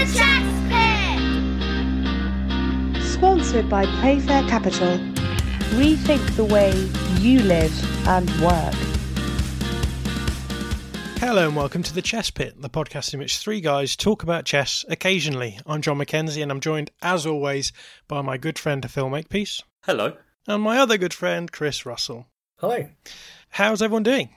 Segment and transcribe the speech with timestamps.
[0.00, 0.48] the Chess
[2.94, 3.02] Pit!
[3.04, 4.96] Sponsored by Playfair Capital.
[5.76, 6.72] Rethink the way
[7.20, 7.70] you live
[8.08, 8.74] and work.
[11.18, 14.46] Hello and welcome to the Chess Pit, the podcast in which three guys talk about
[14.46, 15.58] chess occasionally.
[15.66, 17.70] I'm Jon Mackenzie and I'm joined, as always,
[18.08, 20.16] by my good friend Phil Makepeace Hello.
[20.46, 22.26] and my other good friend Chris Russell.
[22.56, 22.88] Hello.
[23.50, 24.30] How's everyone doing?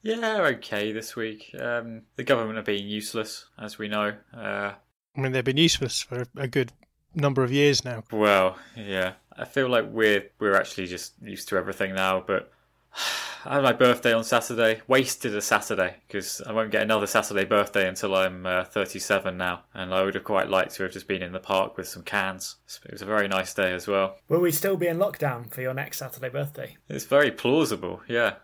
[0.00, 1.52] Yeah, okay this week.
[1.58, 4.14] Um, the government are being useless, as we know.
[4.32, 4.74] Uh,
[5.18, 6.72] I mean, they've been useless for a good
[7.12, 8.04] number of years now.
[8.12, 9.14] well, yeah.
[9.36, 12.22] I feel like we're we're actually just used to everything now.
[12.24, 12.52] But
[13.44, 14.80] I had my birthday on Saturday.
[14.86, 19.64] Wasted a Saturday because I won't get another Saturday birthday until I'm uh, 37 now,
[19.74, 22.04] and I would have quite liked to have just been in the park with some
[22.04, 22.56] cans.
[22.84, 24.18] It was a very nice day as well.
[24.28, 26.76] Will we still be in lockdown for your next Saturday birthday?
[26.88, 28.34] It's very plausible, yeah.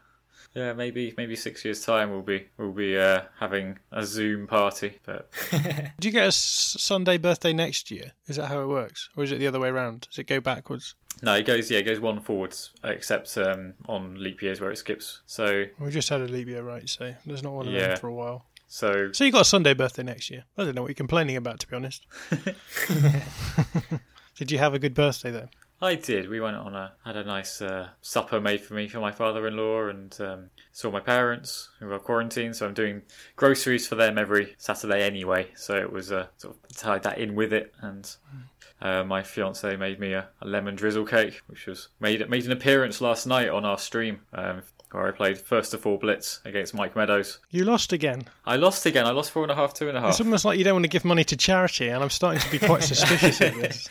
[0.54, 4.98] Yeah, maybe maybe six years time we'll be we'll be uh, having a Zoom party,
[5.04, 5.28] but
[5.98, 8.12] Do you get a Sunday birthday next year?
[8.28, 9.10] Is that how it works?
[9.16, 10.02] Or is it the other way around?
[10.02, 10.94] Does it go backwards?
[11.22, 14.78] No, it goes yeah, it goes one forwards, except um, on leap years where it
[14.78, 15.22] skips.
[15.26, 16.88] So We just had a leap year, right?
[16.88, 17.88] So there's not one of Yeah.
[17.88, 18.46] them for a while.
[18.68, 20.44] so So you got a Sunday birthday next year.
[20.56, 22.06] I don't know what you're complaining about, to be honest.
[24.36, 25.48] Did you have a good birthday though?
[25.84, 26.28] I did.
[26.28, 29.88] We went on a had a nice uh, supper made for me for my father-in-law
[29.88, 32.56] and um, saw my parents who are quarantined.
[32.56, 33.02] So I'm doing
[33.36, 35.48] groceries for them every Saturday anyway.
[35.54, 38.14] So it was uh, sort of tied that in with it and.
[38.82, 42.52] Uh, my fiance made me a, a lemon drizzle cake, which was made made an
[42.52, 46.74] appearance last night on our stream, um, where I played first of all blitz against
[46.74, 47.38] Mike Meadows.
[47.50, 48.24] You lost again.
[48.44, 49.06] I lost again.
[49.06, 50.10] I lost four and a half, two and a half.
[50.10, 52.50] It's almost like you don't want to give money to charity, and I'm starting to
[52.50, 53.88] be quite suspicious of this.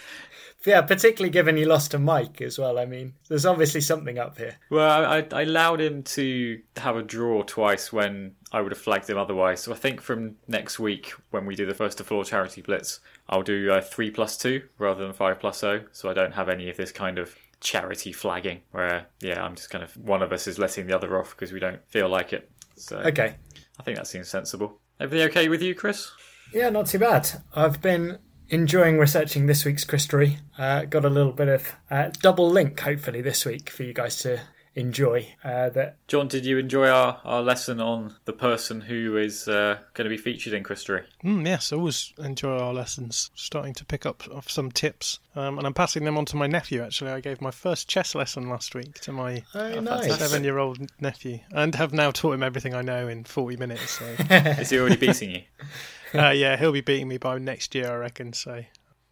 [0.65, 2.79] Yeah, particularly given you lost to Mike as well.
[2.79, 4.55] I mean, there's obviously something up here.
[4.69, 9.09] Well, I, I allowed him to have a draw twice when I would have flagged
[9.09, 9.61] him otherwise.
[9.61, 13.01] So I think from next week, when we do the first to floor charity blitz,
[13.27, 15.83] I'll do uh, three plus two rather than five plus zero.
[15.91, 19.69] So I don't have any of this kind of charity flagging where, yeah, I'm just
[19.69, 22.31] kind of one of us is letting the other off because we don't feel like
[22.33, 22.49] it.
[22.75, 23.35] So Okay.
[23.79, 24.79] I think that seems sensible.
[24.99, 26.11] Everything okay with you, Chris?
[26.53, 27.29] Yeah, not too bad.
[27.55, 28.19] I've been
[28.53, 30.37] enjoying researching this week's Christory.
[30.59, 34.17] Uh, got a little bit of uh, double link, hopefully, this week for you guys
[34.17, 34.41] to
[34.75, 35.27] enjoy.
[35.43, 39.77] Uh, that Jon, did you enjoy our, our lesson on the person who is uh,
[39.93, 41.03] going to be featured in Christory?
[41.23, 43.31] Mm, yes, I always enjoy our lessons.
[43.35, 46.47] Starting to pick up of some tips, um, and I'm passing them on to my
[46.47, 46.81] nephew.
[46.81, 50.17] Actually, I gave my first chess lesson last week to my oh, nice.
[50.17, 53.91] seven-year-old nephew, and have now taught him everything I know in 40 minutes.
[53.91, 55.41] So, Is he already beating you?
[56.19, 58.33] uh, yeah, he'll be beating me by next year, I reckon.
[58.33, 58.63] So,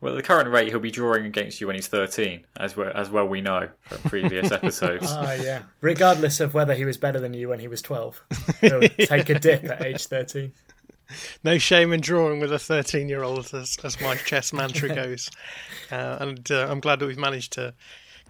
[0.01, 2.91] Well, at the current rate, he'll be drawing against you when he's 13, as well,
[2.95, 5.05] as well we know from previous episodes.
[5.07, 5.61] Ah, yeah.
[5.79, 8.23] Regardless of whether he was better than you when he was 12,
[8.61, 10.51] he'll take a dip at age 13.
[11.43, 15.29] no shame in drawing with a 13-year-old, as, as my chess mantra goes.
[15.91, 17.73] Uh, and uh, I'm glad that we've managed to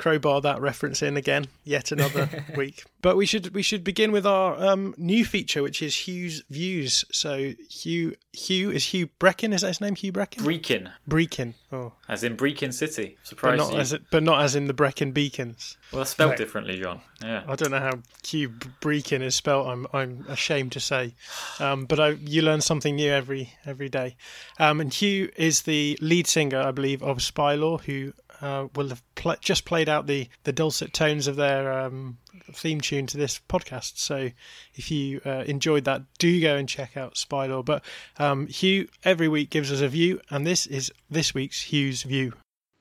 [0.02, 4.26] crowbar that reference in again yet another week but we should we should begin with
[4.26, 9.62] our um, new feature which is hugh's views so hugh hugh is hugh brecken is
[9.62, 13.18] that his name hugh brecken Brecon, brecken oh as in Brecon City.
[13.42, 13.80] but not you.
[13.80, 16.38] as it, but not as in the brecken beacons well, that's spelled Right.
[16.38, 17.02] differently, Jon.
[17.24, 17.44] Yeah.
[17.48, 18.50] i don't know how hugh
[18.82, 19.68] brecken is spelled.
[19.68, 21.14] i'm i'm ashamed to say
[21.60, 24.16] um, but I, you learn something new every every day
[24.58, 28.90] um, and hugh is the lead singer i believe of spy law who uh, will
[28.90, 32.18] have pl- just played out the, the dulcet tones of their um,
[32.54, 33.98] theme tune to this podcast.
[33.98, 34.30] So
[34.76, 37.64] if you uh, enjoyed that, do go and check out Spy Law.
[37.64, 37.84] But
[38.18, 42.34] um, Hugh every week gives us a view, and this is this week's Hugh's view.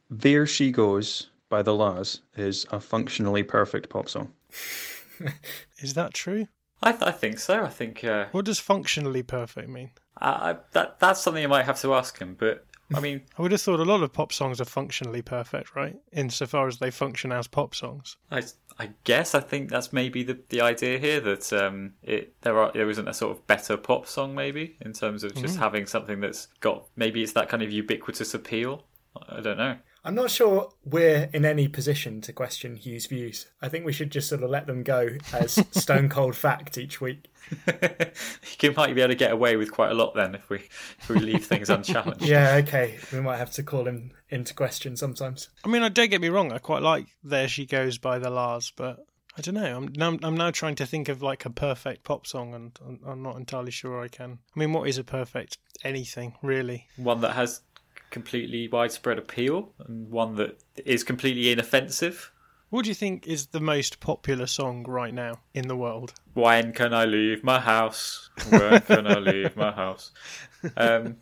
[0.08, 4.32] There She Goes by The La's is a functionally perfect pop song.
[5.78, 6.46] Is that true?
[6.82, 7.62] I, th- I think so.
[7.62, 9.90] I think uh, What does functionally perfect mean?
[10.16, 12.36] I, I, that that's something you might have to ask him.
[12.38, 12.64] But
[12.94, 15.96] I mean, I would have thought a lot of pop songs are functionally perfect, right?
[16.12, 18.16] Insofar as they function as pop songs.
[18.30, 18.42] I,
[18.78, 22.72] I guess I think that's maybe the, the idea here that um, it there are
[22.72, 26.20] there isn't a sort of better pop song maybe in terms of just having something
[26.20, 28.84] that's got maybe it's that kind of ubiquitous appeal.
[29.28, 29.76] I don't know.
[30.04, 33.46] I'm not sure we're in any position to question Hugh's views.
[33.60, 37.00] I think we should just sort of let them go as stone cold fact each
[37.00, 37.26] week.
[38.62, 40.58] you might be able to get away with quite a lot then if we
[41.00, 42.22] if we leave things unchallenged.
[42.22, 42.98] Yeah, okay.
[43.12, 45.48] We might have to call him into question sometimes.
[45.64, 46.52] I mean, I don't get me wrong.
[46.52, 49.04] I quite like "There She Goes" by the La's, but
[49.36, 49.76] I don't know.
[49.76, 53.00] I'm now, I'm now trying to think of like a perfect pop song, and I'm,
[53.06, 54.38] I'm not entirely sure I can.
[54.54, 56.86] I mean, what is a perfect anything really?
[56.96, 57.62] One that has
[58.10, 62.32] completely widespread appeal and one that is completely inoffensive.
[62.70, 66.14] What do you think is the most popular song right now in the world?
[66.34, 68.30] When can I leave my house?
[68.48, 70.12] When can I leave my house?
[70.76, 71.16] Um,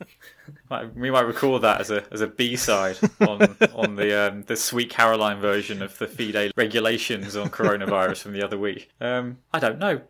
[0.96, 4.56] we might record that as a as a B side on on the um, the
[4.56, 8.91] Sweet Caroline version of the FIDE regulations on coronavirus from the other week.
[9.00, 10.00] Um, I don't know.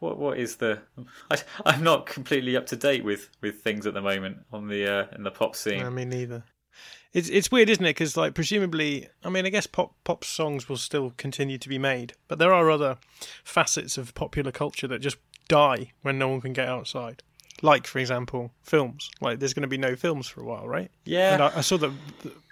[0.00, 0.80] What what is the?
[1.30, 4.86] I, I'm not completely up to date with, with things at the moment on the
[4.86, 5.84] uh, in the pop scene.
[5.84, 6.44] I mean, neither.
[7.12, 7.90] It's it's weird, isn't it?
[7.90, 11.78] Because like presumably, I mean, I guess pop pop songs will still continue to be
[11.78, 12.98] made, but there are other
[13.44, 15.18] facets of popular culture that just
[15.48, 17.22] die when no one can get outside.
[17.62, 19.10] Like, for example, films.
[19.20, 20.90] Like, there's going to be no films for a while, right?
[21.04, 21.92] yeah, And I, I saw that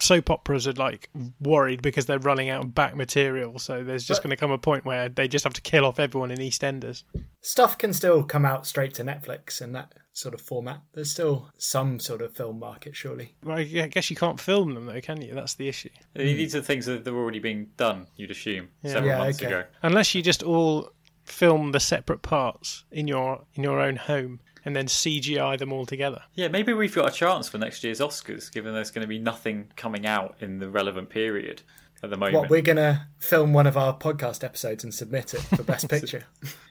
[0.01, 1.09] soap operas are like
[1.41, 3.59] worried because they're running out of back material.
[3.59, 5.85] So there's just But- going to come a point where they just have to kill
[5.85, 7.05] off everyone in EastEnders.
[7.41, 10.81] Stuff can still come out straight to Netflix in that sort of format.
[10.95, 13.37] There's still some sort of film market, surely.
[13.45, 15.33] Well, I guess you can't film them though, can you?
[15.35, 15.91] That's the issue.
[16.15, 18.09] these are things that have already been done.
[18.17, 19.47] You'd assume several Yeah, months okay.
[19.47, 19.65] ago.
[19.83, 20.91] unless you just all
[21.25, 25.87] film the separate parts in your in your own home and then CGI them all
[25.87, 26.23] together.
[26.35, 29.19] Yeah, maybe we've got a chance for next year's Oscars, given there's going to be
[29.19, 31.63] nothing coming out in the relevant period
[32.03, 32.37] at the moment.
[32.37, 35.89] What, we're going to film one of our podcast episodes and submit it for Best
[35.91, 36.25] Picture.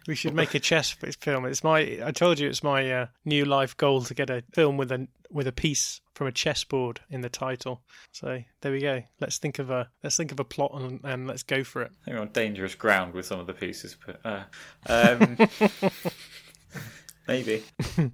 [0.07, 1.45] We should make a chess film.
[1.45, 4.77] It's my I told you it's my uh, new life goal to get a film
[4.77, 7.81] with a with a piece from a chessboard in the title.
[8.11, 9.03] So there we go.
[9.19, 11.91] Let's think of a let's think of a plot and, and let's go for it.
[12.01, 14.43] I think we're on dangerous ground with some of the pieces, but uh,
[14.87, 15.37] um,
[17.27, 17.63] maybe.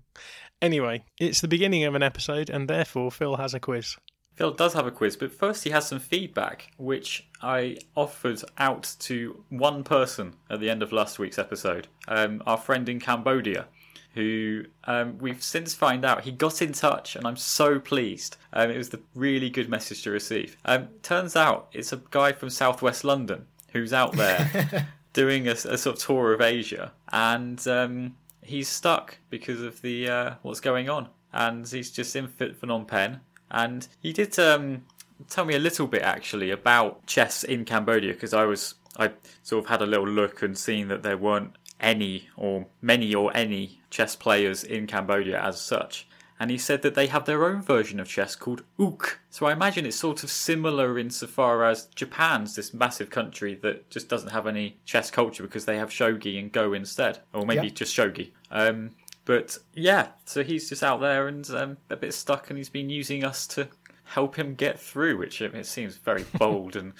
[0.64, 3.98] Anyway, it's the beginning of an episode and therefore Phil has a quiz.
[4.36, 8.96] Phil does have a quiz, but first he has some feedback, which I offered out
[9.00, 13.66] to one person at the end of last week's episode, um, our friend in Cambodia,
[14.14, 18.38] who um, we've since found out he got in touch, and I'm so pleased.
[18.54, 20.56] Um, it was the really good message to receive.
[20.64, 25.78] Um, turns out it's a guy from Southwest London who's out there doing a, a
[25.78, 30.90] sort of tour of Asia, and um, he's stuck because of the uh, what's going
[30.90, 33.20] on, and he's just in for Phnom Penh.
[33.52, 34.86] And he did um,
[35.30, 39.12] tell me a little bit actually about chess in Cambodia because I was I
[39.44, 43.36] sort of had a little look and seen that there weren't any or many or
[43.36, 46.08] any chess players in Cambodia as such.
[46.44, 49.22] And he said that they have their own version of chess called Ook.
[49.30, 54.10] So I imagine it's sort of similar insofar as Japan's this massive country that just
[54.10, 57.74] doesn't have any chess culture because they have shogi and go instead, or maybe Yeah.
[57.74, 58.32] just shogi.
[58.52, 58.92] Um,
[59.24, 62.90] but yeah, so he's just out there and um, a bit stuck, and he's been
[62.90, 63.70] using us to
[64.04, 66.92] help him get through, which um, it seems very bold and.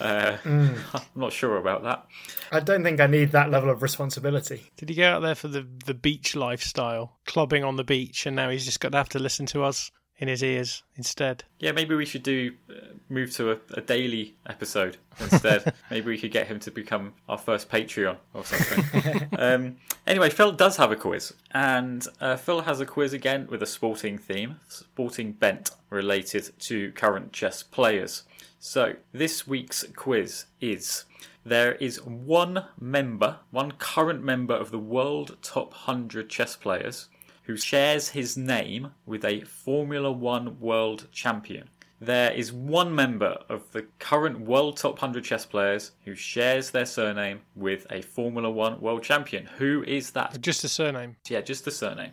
[0.00, 0.76] Uh, I'm
[1.14, 2.06] not sure about that.
[2.52, 4.70] I don't think I need that level of responsibility.
[4.76, 8.36] Did he go out there for the the beach lifestyle, clubbing on the beach, and
[8.36, 11.44] now he's just got to have to listen to us in his ears instead?
[11.58, 15.74] Yeah, maybe we should do uh, move to a, a daily episode instead.
[15.90, 19.28] maybe we could get him to become our first Patreon or something.
[19.38, 19.76] um,
[20.06, 23.66] anyway, Phil does have a quiz, and uh, Phil has a quiz again with a
[23.66, 28.22] sporting theme, sporting bent related to current chess players.
[28.58, 31.04] So this week's quiz is.
[31.44, 37.08] There is one member, one current member of the world top 100 chess players
[37.46, 41.68] who shares his name with a Formula One world champion.
[42.00, 46.84] There is one member of the current world top 100 chess players who shares their
[46.84, 49.46] surname with a Formula One world champion.
[49.58, 50.40] Who is that?
[50.40, 51.16] Just a surname.
[51.28, 52.12] Yeah, just a surname.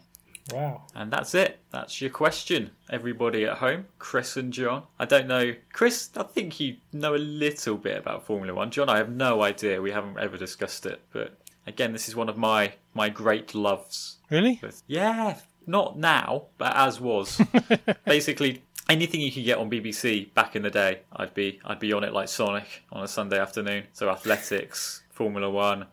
[0.52, 0.84] Wow.
[0.96, 1.60] And that's it.
[1.72, 3.86] That's your question, everybody at home.
[4.00, 4.84] Chris and Jon.
[5.00, 5.54] I don't know.
[5.72, 8.72] Chris, I think you know a little bit about Formula One.
[8.72, 9.82] Jon, I have no idea.
[9.82, 11.02] We haven't ever discussed it.
[11.12, 11.38] But
[11.68, 14.18] again, this is one of my, my great loves.
[14.34, 14.60] Really?
[14.88, 15.36] Yeah,
[15.68, 17.40] not now, but as was.
[18.06, 21.94] Basically, anything you could get on BBC back in the day, I'd be I'd be
[21.94, 23.84] on it like Sonic on a Sunday afternoon.
[23.94, 25.86] So athletics, Formula One.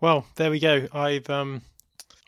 [0.00, 0.88] Well, there we go.
[0.92, 1.62] I've um,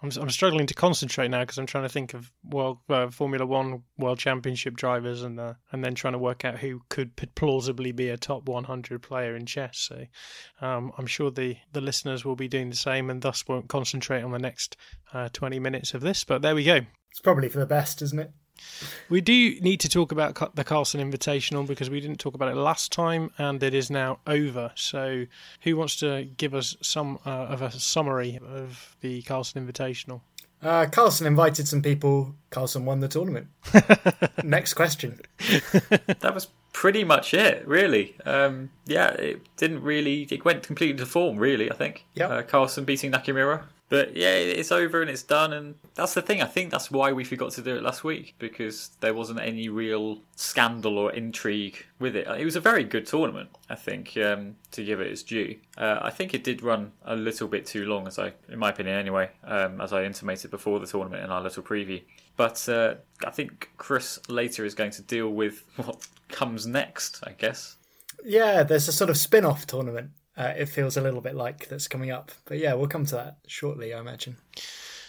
[0.02, 3.46] I'm I'm struggling to concentrate now because I'm trying to think of world uh, Formula
[3.46, 7.92] One World Championship drivers and uh, and then trying to work out who could plausibly
[7.92, 9.78] be a top 100 player in chess.
[9.78, 10.06] So
[10.60, 14.22] um, I'm sure the the listeners will be doing the same and thus won't concentrate
[14.22, 14.76] on the next
[15.12, 16.24] uh, 20 minutes of this.
[16.24, 16.80] But there we go.
[17.10, 18.32] It's probably for the best, isn't it?
[19.08, 22.56] We do need to talk about the Carlsen Invitational because we didn't talk about it
[22.56, 24.72] last time, and it is now over.
[24.74, 25.26] So,
[25.62, 30.20] who wants to give us some uh, of a summary of the Carlsen Invitational?
[30.62, 32.34] Uh, Carlsen invited some people.
[32.50, 33.48] Carlsen won the tournament.
[34.44, 35.20] Next question.
[36.20, 38.14] That was pretty much it, really.
[38.24, 40.28] Um, yeah, it didn't really.
[40.30, 41.70] It went completely to form, really.
[41.70, 42.04] I think.
[42.14, 42.28] Yeah.
[42.28, 46.40] Uh, Carlsen beating Nakamura, But yeah, it's over and it's done, and that's the thing.
[46.40, 49.68] I think that's why we forgot to do it last week because there wasn't any
[49.68, 52.26] real scandal or intrigue with it.
[52.26, 55.58] It was a very good tournament, I think, um, to give it its due.
[55.76, 58.70] Uh, I think it did run a little bit too long, as I, in my
[58.70, 62.00] opinion, anyway, um, as I intimated before the tournament in our little preview.
[62.38, 62.94] But uh,
[63.26, 67.76] I think Chris later is going to deal with what comes next, I guess.
[68.24, 71.68] Yeah, there's a sort of spin off tournament uh, it feels a little bit like
[71.68, 72.32] that's coming up.
[72.44, 74.36] But yeah, we'll come to that shortly, I imagine.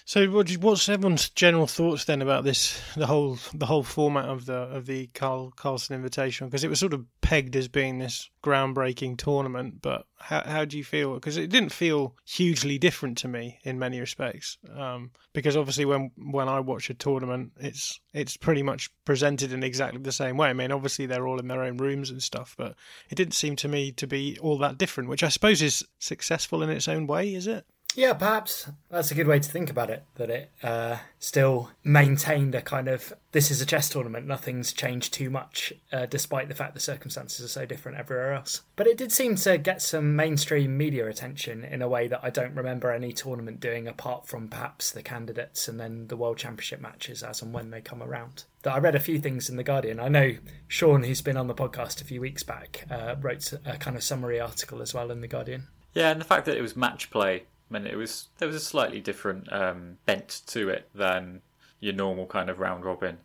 [0.05, 4.53] So, what's everyone's general thoughts then about this, the whole the whole format of the
[4.53, 6.47] of the Carl Carlsen Invitational?
[6.47, 10.77] Because it was sort of pegged as being this groundbreaking tournament, but how how do
[10.77, 11.13] you feel?
[11.13, 14.57] Because it didn't feel hugely different to me in many respects.
[14.75, 19.63] Um, because obviously, when when I watch a tournament, it's it's pretty much presented in
[19.63, 20.49] exactly the same way.
[20.49, 22.75] I mean, obviously they're all in their own rooms and stuff, but
[23.09, 26.61] it didn't seem to me to be all that different, which I suppose is successful
[26.61, 27.33] in its own way.
[27.33, 27.65] Is it?
[27.95, 30.03] Yeah, perhaps that's a good way to think about it.
[30.15, 34.27] That it uh, still maintained a kind of this is a chess tournament.
[34.27, 38.61] Nothing's changed too much, uh, despite the fact the circumstances are so different everywhere else.
[38.75, 42.29] But it did seem to get some mainstream media attention in a way that I
[42.29, 46.81] don't remember any tournament doing, apart from perhaps the candidates and then the World Championship
[46.81, 48.45] matches as and when they come around.
[48.63, 49.99] That I read a few things in the Guardian.
[49.99, 50.35] I know
[50.67, 54.03] Sean, who's been on the podcast a few weeks back, uh, wrote a kind of
[54.03, 55.67] summary article as well in the Guardian.
[55.93, 58.61] Yeah, and the fact that it was match play meant it was there was a
[58.61, 61.41] slightly different um, bent to it than
[61.81, 63.17] your normal kind of round robin.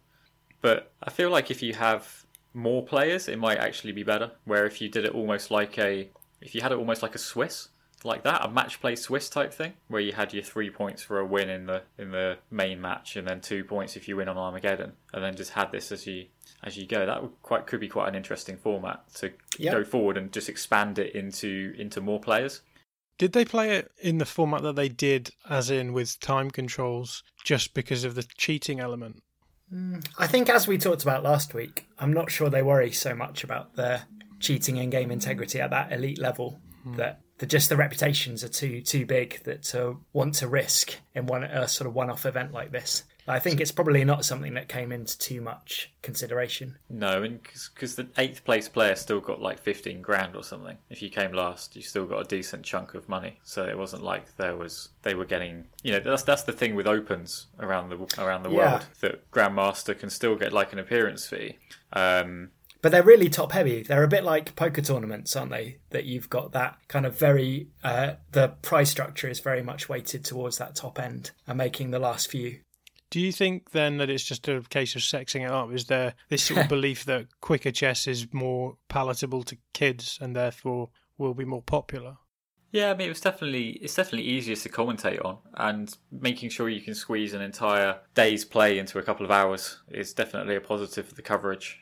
[0.60, 4.32] But I feel like if you have more players, it might actually be better.
[4.44, 6.08] Where if you did it almost like a,
[6.40, 7.68] if you had it almost like a Swiss,
[8.04, 11.18] like that, a match play Swiss type thing, where you had your three points for
[11.18, 14.28] a win in the in the main match, and then two points if you win
[14.28, 16.26] on Armageddon, and then just had this as you
[16.62, 17.06] as you go.
[17.06, 19.72] That would quite could be quite an interesting format to yep.
[19.72, 22.60] go forward and just expand it into into more players.
[23.18, 27.24] Did they play it in the format that they did, as in with time controls,
[27.44, 29.22] just because of the cheating element?
[29.72, 33.14] Mm, I think, as we talked about last week, I'm not sure they worry so
[33.14, 34.02] much about the
[34.40, 36.96] cheating in game integrity at that elite level mm.
[36.96, 41.26] that the, just the reputations are too too big that to want to risk in
[41.26, 43.04] one a sort of one off event like this.
[43.28, 46.78] I think it's probably not something that came into too much consideration.
[46.88, 47.40] No, and
[47.74, 50.78] because the eighth place player still got like 15 grand or something.
[50.90, 53.38] If you came last, you still got a decent chunk of money.
[53.42, 55.66] So it wasn't like there was they were getting.
[55.82, 58.56] You know, that's that's the thing with opens around the around the yeah.
[58.56, 61.58] world that Grandmaster can still get like an appearance fee.
[61.92, 63.82] Um, but they're really top heavy.
[63.82, 65.78] They're a bit like poker tournaments, aren't they?
[65.90, 70.24] That you've got that kind of very uh, the price structure is very much weighted
[70.24, 72.60] towards that top end and making the last few
[73.10, 75.72] do you think then that it's just a case of sexing it up?
[75.72, 80.36] Is there this sort of belief that quicker chess is more palatable to kids and
[80.36, 82.16] therefore will be more popular?
[82.70, 86.68] Yeah, I mean, it was definitely it's definitely easier to commentate on, and making sure
[86.68, 90.60] you can squeeze an entire day's play into a couple of hours is definitely a
[90.60, 91.80] positive for the coverage.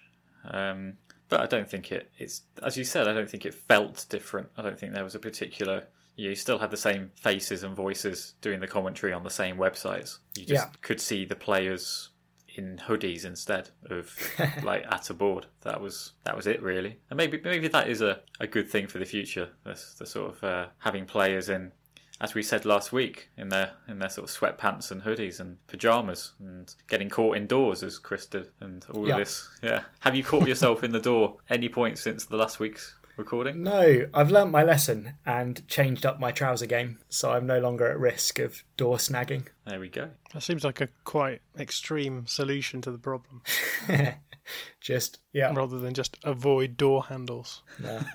[0.48, 0.94] Um,
[1.28, 3.08] but I don't think it, it's as you said.
[3.08, 4.48] I don't think it felt different.
[4.56, 8.34] I don't think there was a particular you still had the same faces and voices
[8.40, 10.18] doing the commentary on the same websites.
[10.36, 10.70] You just yeah.
[10.80, 12.08] could see the players
[12.56, 14.16] in hoodies instead of
[14.62, 15.46] like at a board.
[15.62, 16.98] That was that was it really.
[17.10, 19.50] And maybe maybe that is a, a good thing for the future.
[19.64, 21.72] The, the sort of uh, having players in,
[22.18, 25.58] as we said last week, in their in their sort of sweatpants and hoodies and
[25.66, 29.14] pajamas and getting caught indoors as Chris did and all yeah.
[29.14, 29.48] of this.
[29.62, 29.82] Yeah.
[30.00, 33.62] Have you caught yourself in the door any point since the last week's recording?
[33.62, 37.90] No, I've learnt my lesson and changed up my trouser game, so I'm no longer
[37.90, 39.46] at risk of door snagging.
[39.66, 40.10] There we go.
[40.32, 43.42] That seems like a quite extreme solution to the problem.
[44.80, 47.62] just yeah, rather than just avoid door handles.
[47.82, 48.02] Yeah.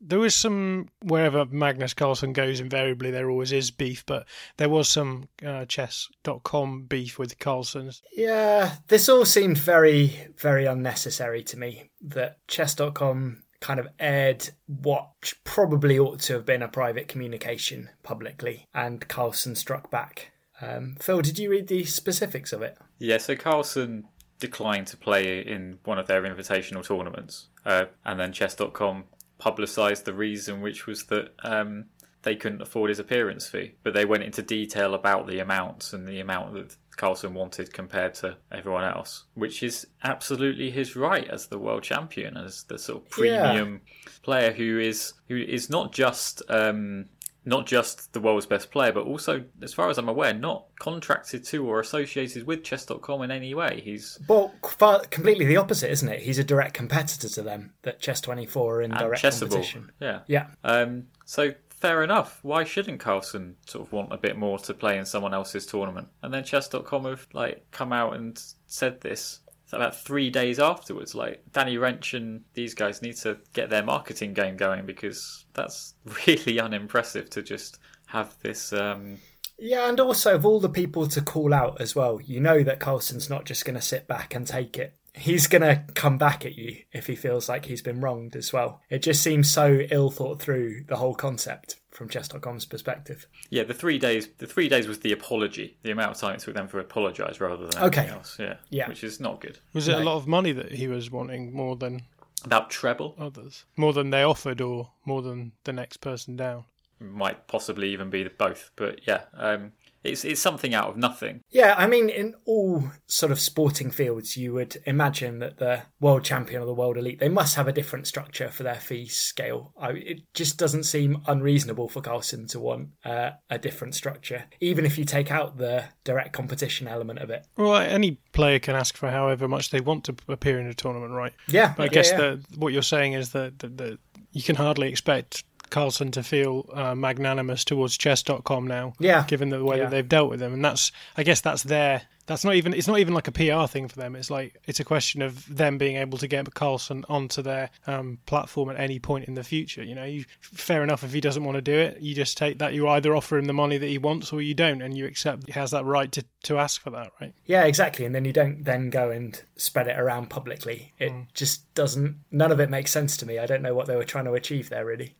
[0.00, 4.88] There was some wherever Magnus Carlsen goes, invariably there always is beef, but there was
[4.88, 8.02] some uh, chess.com beef with Carlsen's.
[8.12, 11.90] Yeah, this all seemed very, very unnecessary to me.
[12.00, 15.10] That chess.com kind of aired what
[15.42, 20.30] probably ought to have been a private communication publicly, and Carlsen struck back.
[20.60, 22.78] Um, Phil, did you read the specifics of it?
[23.00, 24.04] Yeah, so Carlsen
[24.38, 29.04] declined to play in one of their invitational tournaments, uh, and then Chess.com
[29.38, 31.86] publicised the reason, which was that um,
[32.22, 33.74] they couldn't afford his appearance fee.
[33.82, 38.14] But they went into detail about the amounts and the amount that Carlsen wanted compared
[38.14, 43.02] to everyone else, which is absolutely his right as the world champion, as the sort
[43.02, 44.12] of premium yeah.
[44.22, 47.06] player who is who is not just um,
[47.46, 51.44] not just the world's best player, but also, as far as I'm aware, not contracted
[51.44, 53.80] to or associated with Chess.com in any way.
[53.82, 56.22] He's well, far, completely the opposite, isn't it?
[56.22, 57.72] He's a direct competitor to them.
[57.82, 59.50] That Chess24 are in direct Chessable.
[59.50, 59.92] competition.
[60.00, 60.48] Yeah, yeah.
[60.64, 62.38] Um, so fair enough.
[62.42, 66.08] Why shouldn't Carlsen sort of want a bit more to play in someone else's tournament?
[66.22, 69.40] And then chess.com have like come out and said this
[69.72, 71.14] about three days afterwards.
[71.14, 75.94] Like Danny Rensch and these guys need to get their marketing game going because that's
[76.26, 78.72] really unimpressive to just have this.
[78.72, 79.18] Um,
[79.58, 82.80] Yeah, and also of all the people to call out as well, you know that
[82.80, 84.94] Carlsen's not just going to sit back and take it.
[85.16, 88.52] He's going to come back at you if he feels like he's been wronged as
[88.52, 88.82] well.
[88.90, 93.26] It just seems so ill thought through the whole concept from chess.com's perspective.
[93.48, 94.28] yeah, the three days.
[94.36, 95.78] The three days was the apology.
[95.82, 98.00] The amount of time it took them to apologise rather than Okay.
[98.02, 98.36] anything else.
[98.38, 98.88] Yeah, Yeah.
[98.88, 99.58] which is not good.
[99.72, 102.02] Was it a lot of money that he was wanting more than
[102.44, 103.64] About treble others?
[103.76, 106.64] More than they offered, or more than the next person down?
[107.00, 109.72] might possibly even be the both, but yeah, um,
[110.06, 111.42] it's it's something out of nothing.
[111.50, 116.24] Yeah, I mean, in all sort of sporting fields, you would imagine that the world
[116.24, 119.72] champion or the world elite they must have a different structure for their fee scale.
[119.78, 124.84] I, it just doesn't seem unreasonable for Carlsen to want uh, a different structure, even
[124.84, 127.46] if you take out the direct competition element of it.
[127.56, 131.12] Well, any player can ask for however much they want to appear in a tournament,
[131.12, 131.32] right?
[131.48, 132.16] Yeah, But I yeah, guess yeah.
[132.18, 133.98] that what you're saying is that, that, that
[134.32, 139.24] you can hardly expect Carlsen to feel uh, magnanimous towards chess.com now, Yeah.
[139.26, 139.84] given the way Yeah.
[139.84, 142.88] that they've dealt with them, and that's I guess that's their that's not even it's
[142.88, 144.16] not even like a PR thing for them.
[144.16, 148.18] It's like it's a question of them being able to get Carlsen onto their um,
[148.26, 149.82] platform at any point in the future.
[149.82, 152.58] You know, you, fair enough if he doesn't want to do it, you just take
[152.58, 152.74] that.
[152.74, 155.46] You either offer him the money that he wants or you don't, and you accept
[155.46, 157.32] he has that right to to ask for that, right?
[157.44, 158.04] Yeah, exactly.
[158.04, 160.92] And then you don't then go and spread it around publicly.
[160.98, 163.38] It just doesn't, none of it makes sense to me.
[163.38, 165.14] I don't know what they were trying to achieve there, really.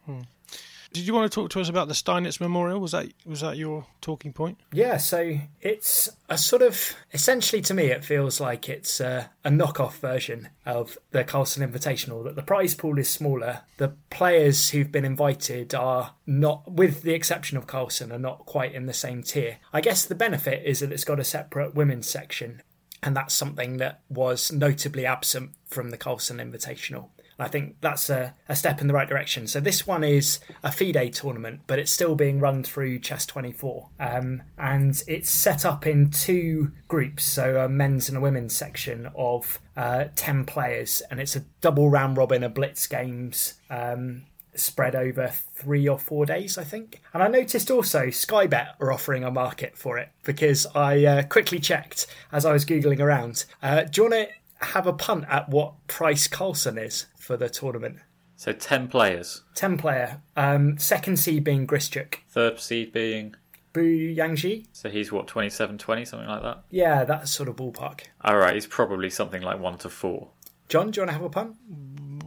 [0.96, 2.80] Did you want to talk to us about the Steinitz Memorial?
[2.80, 4.58] Was that was that your talking point?
[4.72, 9.50] Yeah, so it's a sort of, essentially to me, it feels like it's a, a
[9.50, 13.60] knockoff version of the Carlsen Invitational, that the prize pool is smaller.
[13.76, 18.74] The players who've been invited are not, with the exception of Carlsen, are not quite
[18.74, 19.58] in the same tier.
[19.74, 22.62] I guess the benefit is that it's got a separate women's section
[23.02, 27.10] and that's something that was notably absent from the Carlsen Invitational.
[27.38, 29.46] I think that's a, a step in the right direction.
[29.46, 34.42] So this one is a FIDE tournament, but it's still being run through Chess24, um,
[34.58, 39.58] and it's set up in two groups, so a men's and a women's section of
[39.76, 43.54] uh, ten players, and it's a double round robin of blitz games.
[43.68, 44.22] Um,
[44.54, 47.02] spread over three or four days, I think.
[47.12, 51.60] And I noticed also Skybet are offering a market for it because I uh, quickly
[51.60, 53.44] checked as I was Googling around.
[53.62, 57.48] Uh, do you want to have a punt at what price Carlsen is for the
[57.48, 57.98] tournament?
[58.36, 60.20] So ten players, 10 player.
[60.36, 62.16] Um, second seed being Grischuk.
[62.28, 63.34] third seed being.
[63.72, 64.66] Bu Xiangzhi?
[64.72, 66.62] So he's what 27, 20, something like that.
[66.70, 68.00] Yeah, that sort of ballpark.
[68.24, 70.28] All right, he's probably something like one to four.
[70.68, 71.56] Jon, do you want to have a punt?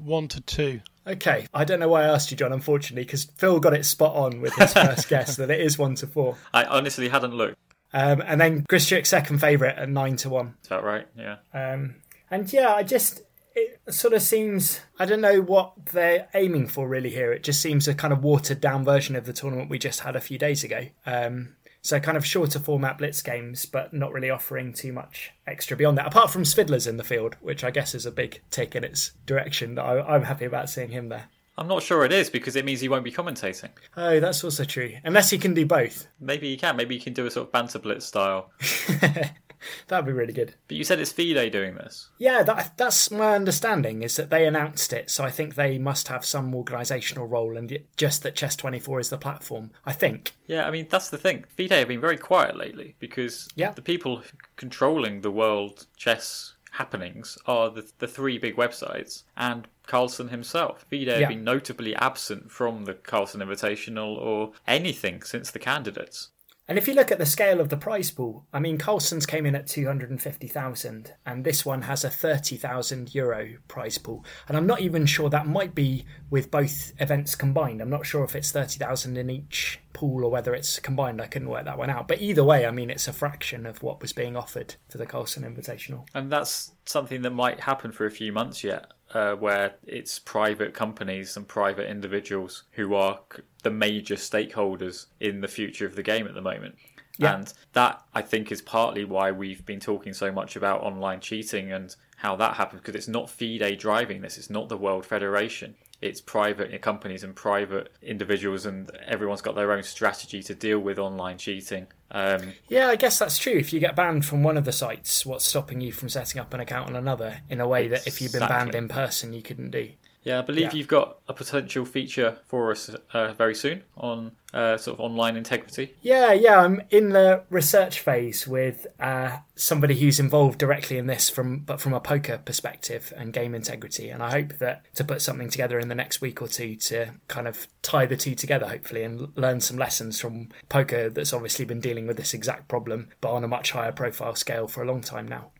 [0.04, 0.82] One to two.
[1.08, 4.15] Okay, I don't know why I asked you, Jon, unfortunately, because Phil got it spot
[4.15, 6.38] on with his first guess that it is one to four.
[6.54, 7.58] I honestly hadn't looked.
[7.94, 10.54] Um, and then Grischuk second favourite at nine to one.
[10.62, 11.08] Is that right?
[11.18, 11.38] Yeah.
[11.52, 11.96] Um,
[12.32, 13.24] and yeah, I just
[13.56, 17.32] it sort of seems I don't know what they're aiming for really here.
[17.34, 20.15] It just seems a kind of watered down version of the tournament we just had
[20.15, 20.88] a few days ago.
[21.06, 25.78] Um, so kind of shorter format blitz games, but not really offering too much extra
[25.78, 26.08] beyond that.
[26.08, 29.13] Apart from Svidler's in the field, which I guess is a big tick in its
[29.26, 29.76] direction.
[29.76, 31.26] That I, I'm happy about seeing him there.
[31.58, 33.70] I'm not sure it is because it means he won't be commentating.
[33.98, 34.94] Oh, that's also true.
[35.04, 36.78] Unless he can do both, Maybe he can.
[36.78, 38.52] Maybe he can do a sort of banter blitz style.
[39.88, 40.56] that'd be really good.
[40.67, 42.10] But you said it's FIDE doing this.
[42.17, 46.08] Yeah, that, that's my understanding is that they announced it, so I think they must
[46.08, 49.72] have some organisational role, and just that Chess Twenty Four is the platform.
[49.86, 50.34] I think.
[50.48, 51.45] Yeah, I mean that's the thing.
[51.58, 53.72] FIDE have been very quiet lately because Yeah.
[53.72, 54.24] the people
[54.56, 60.86] controlling the world chess happenings are the, the three big websites and Carlsen himself.
[60.89, 61.19] FIDE Yeah.
[61.19, 66.30] have been notably absent from the Carlsen Invitational or anything since the candidates.
[66.70, 69.48] And if you look at the scale of the prize pool, I mean, Carlsen's came
[69.48, 74.24] in at 250,000, and this one has a 30,000 euro prize pool.
[74.48, 77.82] And I'm not even sure that might be with both events combined.
[77.82, 81.20] I'm not sure if it's 30,000 in each pool or whether it's combined.
[81.20, 82.08] I couldn't work that one out.
[82.08, 85.08] But either way, I mean, it's a fraction of what was being offered for the
[85.08, 86.06] Carlsen Invitational.
[86.14, 90.74] And that's something that might happen for a few months yet, uh, where it's private
[90.74, 96.04] companies and private individuals who are c- the major stakeholders in the future of the
[96.04, 96.76] game at the moment.
[97.17, 97.36] Yeah.
[97.36, 101.72] And that, I think, is partly why we've been talking so much about online cheating
[101.72, 105.76] and how that happens, because it's not FIDE driving this, it's not the World Federation.
[106.02, 110.98] It's private companies and private individuals, and everyone's got their own strategy to deal with
[110.98, 111.88] online cheating.
[112.12, 113.54] Um, Yeah, I guess that's true.
[113.54, 116.54] If you get banned from one of the sites, what's stopping you from setting up
[116.54, 119.42] an account on another in a way that if you've been banned in person, you
[119.42, 119.90] couldn't do?
[120.30, 120.74] Yeah, I believe Yeah.
[120.74, 125.36] you've got a potential feature for us uh, very soon on uh, sort of online
[125.36, 125.96] integrity.
[126.04, 131.32] Yeah, yeah, I'm in the research phase with uh, somebody who's involved directly in this
[131.32, 135.24] from but from a poker perspective and game integrity, and I hope that to put
[135.24, 138.68] something together in the next week or two to kind of tie the two together,
[138.68, 143.10] hopefully, and learn some lessons from poker that's obviously been dealing with this exact problem,
[143.20, 145.52] but on a much higher profile scale for a long time now.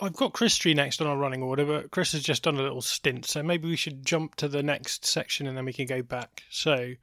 [0.00, 2.80] I've got Christory next on our running order, but Chris has just done a little
[2.80, 6.02] stint, so maybe we should jump to the next section and then we can go
[6.02, 6.42] back.
[6.50, 6.94] So,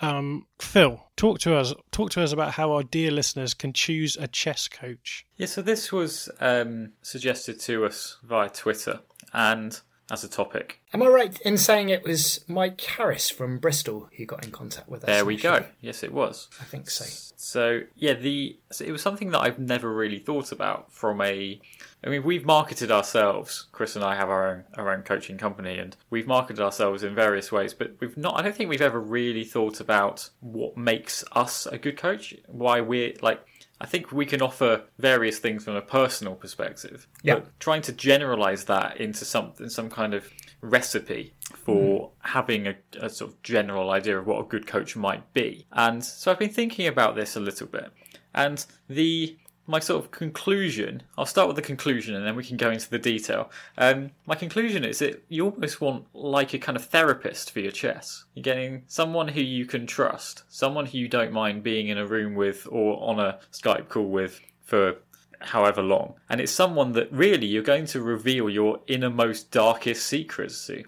[0.00, 1.72] um, Phil, talk to us.
[1.92, 5.24] Talk to us about how our dear listeners can choose a chess coach.
[5.36, 9.00] Yeah, so this was um, suggested to us via Twitter
[9.32, 9.80] and
[10.12, 10.78] as a topic.
[10.92, 14.86] Am I right in saying it was Mike Harris from Bristol who got in contact
[14.86, 15.06] with us?
[15.06, 15.64] There we go.
[15.80, 16.48] Yes, it was.
[16.60, 17.06] I think so.
[17.36, 21.58] So yeah, the so it was something that I've never really thought about from a.
[22.04, 23.68] I mean, we've marketed ourselves.
[23.72, 27.14] Chris and I have our own our own coaching company, and we've marketed ourselves in
[27.14, 27.72] various ways.
[27.72, 28.38] But we've not.
[28.38, 32.34] I don't think we've ever really thought about what makes us a good coach.
[32.46, 33.40] Why we're like.
[33.82, 37.08] I think we can offer various things from a personal perspective.
[37.24, 37.34] Yeah.
[37.34, 42.30] But trying to generalize that into something, some kind of recipe for mm-hmm.
[42.30, 45.66] having a, a sort of general idea of what a good coach might be.
[45.72, 47.90] And so I've been thinking about this a little bit.
[48.32, 52.56] And the my sort of conclusion, I'll start with the conclusion and then we can
[52.56, 53.50] go into the detail.
[53.78, 57.72] Um, my conclusion is that you almost want like a kind of therapist for your
[57.72, 58.24] chess.
[58.34, 62.06] You're getting someone who you can trust, someone who you don't mind being in a
[62.06, 64.96] room with or on a Skype call with for
[65.40, 66.14] however long.
[66.28, 70.84] And it's someone that really you're going to reveal your innermost, darkest secrets to.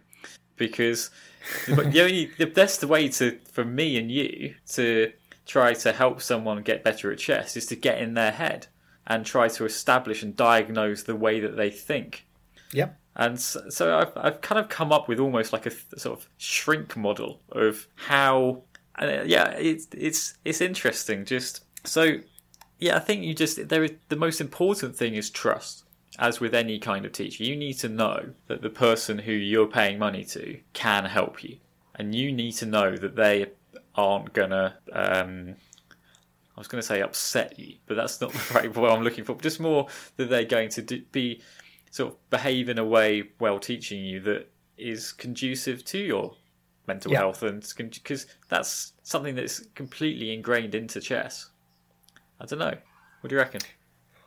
[0.57, 1.11] Because
[1.67, 5.13] the only the best way to for me and you to
[5.47, 8.67] try to help someone get better at chess is to get in their head
[9.07, 12.27] and try to establish and diagnose the way that they think.
[12.73, 12.99] Yep.
[13.17, 16.19] And so, so I've, I've kind of come up with almost like a th- sort
[16.19, 18.63] of shrink model of how,
[18.97, 21.25] and uh, yeah, it's it's it's interesting.
[21.25, 22.17] Just so,
[22.81, 25.85] yeah, I think you just there is the most important thing is trust.
[26.19, 29.67] As with any kind of teacher, you need to know that the person who you're
[29.67, 31.59] paying money to can help you,
[31.97, 33.47] and you need to know that they
[33.95, 34.77] aren't gonna.
[34.93, 35.57] Um,
[36.57, 39.25] I was going to say upset you, but that's not the right word I'm looking
[39.25, 39.35] for.
[39.41, 41.43] Just more that they're going to do, be
[41.91, 46.37] sort of behave in a way while teaching you that is conducive to your
[46.87, 47.19] mental Yeah.
[47.19, 51.51] health, and because that's something that's completely ingrained into chess.
[52.41, 52.77] I don't know.
[53.21, 53.63] What do you reckon?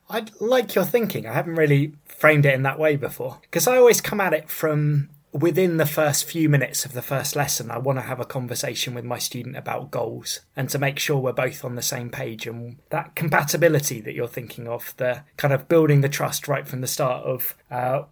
[0.10, 1.27] I like your thinking.
[1.27, 4.49] I haven't really framed it in that way before because I always come at it
[4.49, 7.69] from within the first few minutes of the first lesson.
[7.69, 11.17] I want to have a conversation with my student about goals and to make sure
[11.17, 15.53] we're both on the same page and that compatibility that you're thinking of, the kind
[15.53, 18.03] of building the trust right from the start of uh,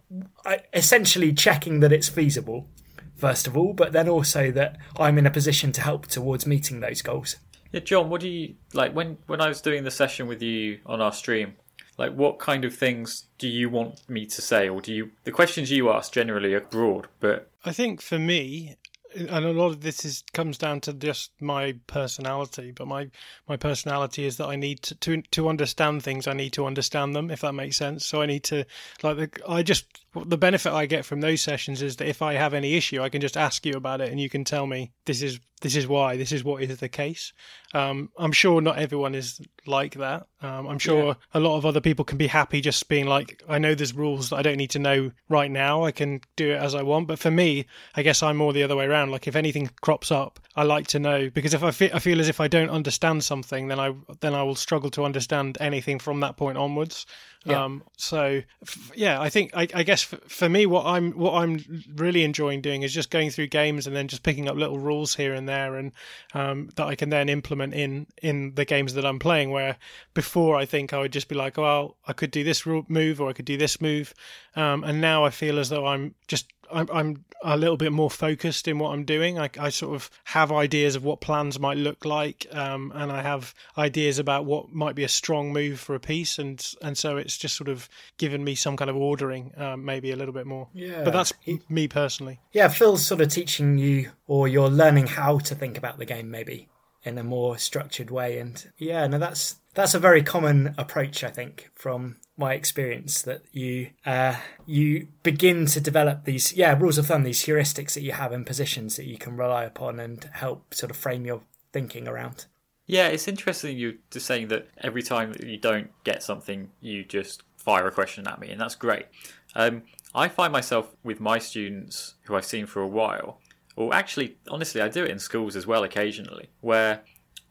[0.72, 2.68] essentially checking that it's feasible.
[3.16, 6.80] First of all, but then also that I'm in a position to help towards meeting
[6.80, 7.36] those goals.
[7.72, 10.80] Yeah, Jon, what do you like when when I was doing the session with you
[10.84, 11.56] on our stream?
[11.98, 15.10] Like, what kind of things do you want me to say, or do you?
[15.24, 18.76] The questions you ask generally are broad, but I think for me,
[19.16, 22.72] and a lot of this is comes down to just my personality.
[22.72, 23.10] But my
[23.48, 26.26] my personality is that I need to to, to understand things.
[26.26, 28.04] I need to understand them, if that makes sense.
[28.06, 28.64] So I need to
[29.02, 29.86] like I just
[30.24, 33.08] the benefit I get from those sessions is that if I have any issue, I
[33.08, 35.86] can just ask you about it, and you can tell me this is this is
[35.86, 37.32] why this is what is the case.
[37.72, 40.26] Um, I'm sure not everyone is like that.
[40.42, 43.58] Um, I'm sure a lot of other people can be happy just being like, I
[43.58, 45.84] know there's rules that I don't need to know right now.
[45.84, 47.08] I can do it as I want.
[47.08, 49.05] But for me, I guess I'm more the other way around.
[49.10, 52.20] Like if anything crops up, I like to know because if I feel, I feel
[52.20, 55.98] as if I don't understand something, then I then I will struggle to understand anything
[55.98, 57.06] from that point onwards.
[57.46, 57.64] Yeah.
[57.64, 61.34] Um, so f- yeah, I think I, I guess for, for me, what I'm what
[61.34, 64.80] I'm really enjoying doing is just going through games and then just picking up little
[64.80, 65.92] rules here and there, and
[66.34, 69.52] um, that I can then implement in in the games that I'm playing.
[69.52, 69.76] Where
[70.12, 73.28] before I think I would just be like, well, I could do this move or
[73.28, 74.12] I could do this move,
[74.56, 78.10] um, and now I feel as though I'm just I'm, I'm a little bit more
[78.10, 79.38] focused in what I'm doing.
[79.38, 83.22] I, I sort of have ideas of what plans might look like, um, and I
[83.22, 87.16] have ideas about what might be a strong move for a piece, and and so
[87.16, 90.46] it's just sort of given me some kind of ordering, um, maybe a little bit
[90.46, 90.68] more.
[90.72, 91.04] Yeah.
[91.04, 91.32] But that's
[91.68, 92.40] me personally.
[92.52, 96.30] Yeah, Phil's sort of teaching you, or you're learning how to think about the game,
[96.30, 96.68] maybe
[97.04, 98.38] in a more structured way.
[98.38, 103.22] And yeah, no, that's that's a very common approach, I think, from my experience.
[103.22, 108.02] That you uh, you begin to develop these yeah rules of thumb, these heuristics that
[108.02, 111.42] you have in positions that you can rely upon and help sort of frame your
[111.72, 112.46] thinking around.
[112.86, 117.04] yeah, it's interesting you just saying that every time that you don't get something, you
[117.04, 119.06] just fire a question at me, and that's great.
[119.54, 119.82] Um,
[120.14, 123.40] I find myself with my students who I've seen for a while,
[123.74, 127.02] or actually, honestly, I do it in schools as well occasionally, where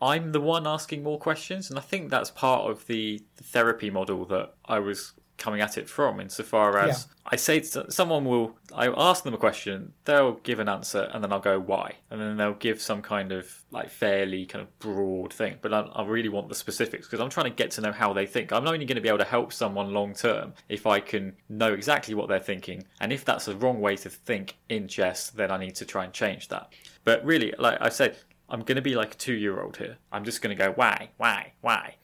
[0.02, 4.26] I'm the one asking more questions, and I think that's part of the therapy model
[4.26, 8.88] that I was coming at it from insofar as I say to, someone will I
[8.88, 12.38] ask them a question, they'll give an answer, and then I'll go why, and then
[12.38, 15.58] they'll give some kind of like fairly kind of broad thing.
[15.62, 18.14] But I, I really want the specifics because I'm trying to get to know how
[18.14, 18.52] they think.
[18.52, 21.74] I'm only going to be able to help someone long term if I can know
[21.74, 25.50] exactly what they're thinking, and if that's a wrong way to think in chess, then
[25.50, 26.74] I need to try and change that.
[27.04, 28.18] But really, like I said,
[28.50, 29.98] I'm going to be like a two year old here.
[30.12, 31.96] I'm just going to go why, why, why.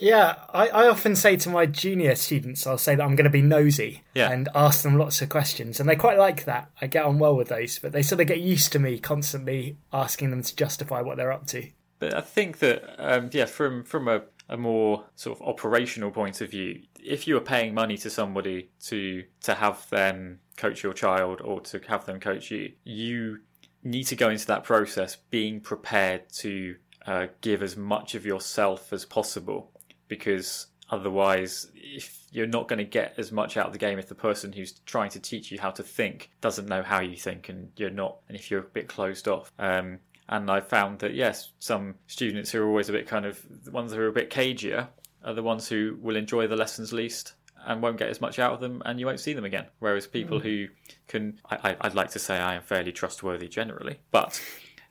[0.00, 3.30] Yeah, I, I often say to my junior students, I'll say that I'm going to
[3.30, 4.30] be nosy Yeah.
[4.30, 6.70] and ask them lots of questions, and they quite like that.
[6.80, 9.76] I get on well with those, but they sort of get used to me constantly
[9.92, 11.68] asking them to justify what they're up to.
[11.98, 16.40] But I think that, um, yeah, from from a, a more sort of operational point
[16.40, 20.92] of view, if you are paying money to somebody to to have them coach your
[20.92, 23.40] child or to have them coach you, you
[23.82, 28.92] need to go into that process being prepared to uh, give as much of yourself
[28.92, 29.70] as possible,
[30.08, 34.08] because otherwise, if you're not going to get as much out of the game if
[34.08, 37.48] the person who's trying to teach you how to think doesn't know how you think
[37.48, 39.52] and you're not, and if you're a bit closed off.
[39.58, 43.40] Um, and I found that yes, some students who are always a bit kind of
[43.64, 44.88] the ones who are a bit cagier
[45.24, 47.32] are the ones who will enjoy the lessons least
[47.68, 49.66] and won't get as much out of them, and you won't see them again.
[49.78, 50.66] Whereas people who
[51.06, 54.42] can, I, I'd like to say I am fairly trustworthy generally, but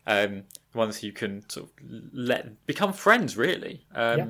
[0.05, 1.71] um, the ones who can sort of
[2.13, 3.85] let become friends really.
[3.93, 4.25] Um, Yeah.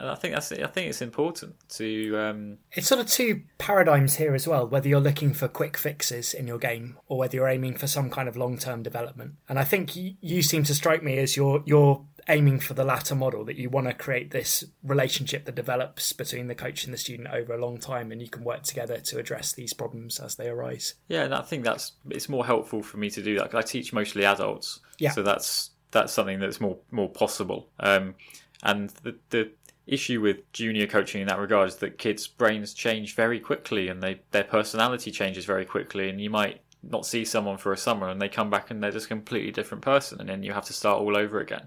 [0.00, 4.16] And I think that's I think it's important to um, It's sort of two paradigms
[4.16, 7.46] here as well, whether you're looking for quick fixes in your game or whether you're
[7.46, 9.34] aiming for some kind of long-term development.
[9.46, 12.84] And I think you, you seem to strike me as you're you're aiming for the
[12.84, 16.92] latter model that you want to create this relationship that develops between the coach and
[16.92, 20.18] the student over a long time and you can work together to address these problems
[20.18, 20.94] as they arise.
[21.08, 23.92] Yeah, and I think that's it's more helpful for me to do that I teach
[23.92, 24.80] mostly adults.
[24.98, 25.10] Yeah.
[25.10, 27.68] So that's that's something that's more more possible.
[27.78, 28.14] Um,
[28.62, 29.50] and the the
[29.86, 34.02] issue with junior coaching in that regard is that kids' brains change very quickly and
[34.02, 38.08] they their personality changes very quickly, and you might not see someone for a summer
[38.08, 40.64] and they come back and they're just a completely different person, and then you have
[40.64, 41.66] to start all over again.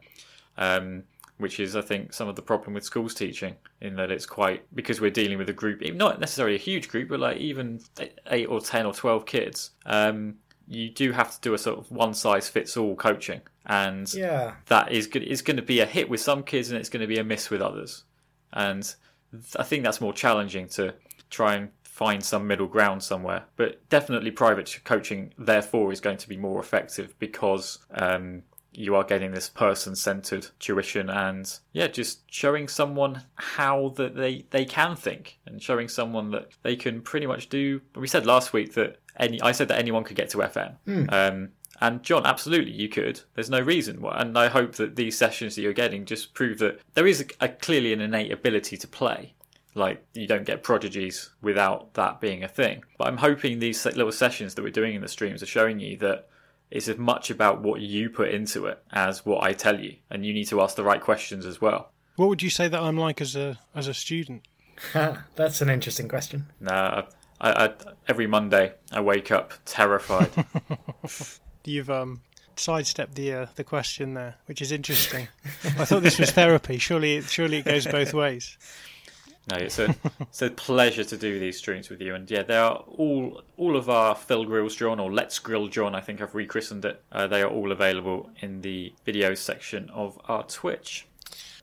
[0.58, 1.04] Um,
[1.38, 4.64] which is, I think, some of the problem with schools teaching, in that it's quite
[4.76, 7.82] because we're dealing with a group, not necessarily a huge group, but like even
[8.28, 9.72] eight or ten or twelve kids.
[9.86, 10.36] Um,
[10.68, 14.54] you do have to do a sort of one size fits all coaching, and Yeah.
[14.68, 15.24] that is good.
[15.24, 17.24] Is going to be a hit with some kids, and it's going to be a
[17.24, 18.04] miss with others.
[18.54, 18.94] And
[19.58, 20.94] I think that's more challenging to
[21.32, 23.46] try and find some middle ground somewhere.
[23.56, 29.04] But definitely, private coaching, therefore, is going to be more effective because um, you are
[29.04, 35.40] getting this person-centered tuition, and yeah, just showing someone how that they they can think,
[35.46, 37.82] and showing someone that they can pretty much do.
[37.96, 39.42] We said last week that any.
[39.42, 40.76] I said that anyone could get to FM.
[41.12, 41.50] Um,
[41.82, 43.20] and Jon, absolutely, you could.
[43.36, 44.18] There's no reason why.
[44.20, 47.46] And I hope that these sessions that you're getting just prove that there is a,
[47.46, 49.34] a clearly an innate ability to play.
[49.76, 52.84] Like you don't get prodigies without that being a thing.
[52.98, 55.98] But I'm hoping these little sessions that we're doing in the streams are showing you
[55.98, 56.30] that
[56.74, 60.26] it's as much about what you put into it as what I tell you, and
[60.26, 61.92] you need to ask the right questions as well.
[62.16, 64.42] What would you say that I'm like as a as a student?
[64.94, 66.48] That's an interesting question.
[66.60, 67.04] Nah,
[67.40, 67.74] I, I,
[68.08, 70.32] every Monday I wake up terrified.
[71.64, 72.22] You've um,
[72.56, 75.28] sidestepped the uh, the question there, which is interesting.
[75.64, 76.80] I thought this was therapy.
[76.80, 78.58] Surely, surely it goes both ways.
[79.52, 82.56] No, it's a it's a pleasure to do these streams with you, and yeah, they
[82.56, 85.96] are all all of our Phil Grills Jon or Let's Grill Jon.
[85.96, 87.04] I think I've rechristened it.
[87.12, 91.08] Uh, they are all available in the videos section of our Twitch.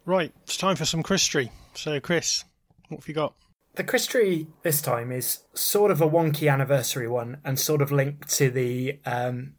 [0.05, 1.51] Right, it's time for some Christory.
[1.75, 2.45] So, Chris,
[2.88, 3.35] what have you got?
[3.77, 8.29] The Christory this time is sort of a wonky anniversary one and sort of linked
[8.37, 9.55] to the um,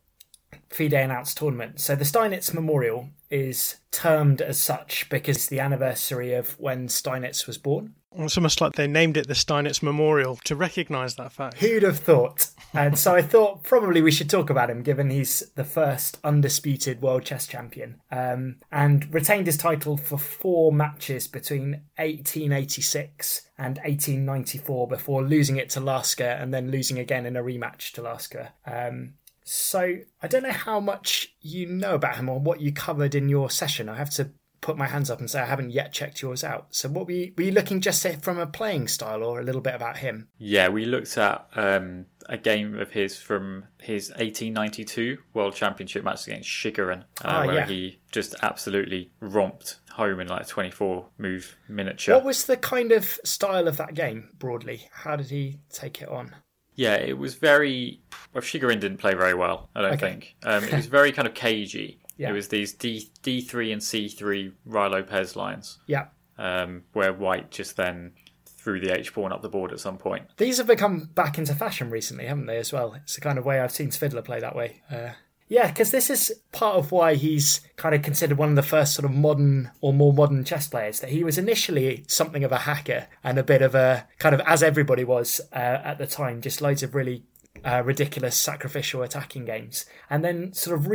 [0.70, 1.80] FIDE announced tournament.
[1.80, 7.48] So the Steinitz Memorial is termed as such because it's the anniversary of when Steinitz
[7.48, 7.96] was born.
[8.14, 11.58] It's almost like they named it the Steinitz Memorial to recognise that fact.
[11.58, 12.50] Who'd have thought?
[12.74, 17.02] And so I thought probably we should talk about him, given he's the first undisputed
[17.02, 24.88] world chess champion, um, and retained his title for four matches between 1886 and 1894
[24.88, 28.50] before losing it to Lasker and then losing again in a rematch to Lasker.
[28.66, 33.16] Um, so I don't know how much you know about him or what you covered
[33.16, 33.90] in your session.
[33.90, 36.68] I have to put my hands up and say I haven't yet checked yours out.
[36.70, 39.60] So what were you, were you looking just from a playing style or a little
[39.62, 40.28] bit about him?
[40.38, 46.28] Yeah, we looked at um, a game of his from his 1892 World Championship match
[46.28, 47.66] against Chigorin, uh, Ah, where yeah.
[47.66, 52.16] he just absolutely romped home in like a 24 move miniature.
[52.16, 54.88] What was the kind of style of that game broadly?
[54.92, 56.36] How did he take it on?
[56.76, 58.02] Yeah, it was very.
[58.34, 59.70] Well, Chigorin didn't play very well.
[59.76, 60.10] I don't Okay.
[60.10, 60.36] think.
[60.44, 62.00] Um, it was very kind of cagey.
[62.18, 62.30] Yeah.
[62.30, 66.08] It was these D D three and C three Ruy Lopez lines, Yeah.
[66.38, 68.14] um, where White just then
[68.46, 70.26] threw the H pawn up the board at some point.
[70.38, 72.94] These have become back into fashion recently, haven't they, as well?
[72.94, 74.82] It's the kind of way I've seen Svidler play that way.
[74.92, 75.14] Uh,
[75.48, 78.94] yeah, because this is part of why he's kind of considered one of the first
[78.94, 81.00] sort of modern or more modern chess players.
[81.00, 84.42] That he was initially something of a hacker and a bit of a kind of,
[84.42, 87.24] as everybody was uh, at the time, just loads of really
[87.66, 89.86] uh, ridiculous sacrificial attacking games.
[90.10, 90.88] And then sort of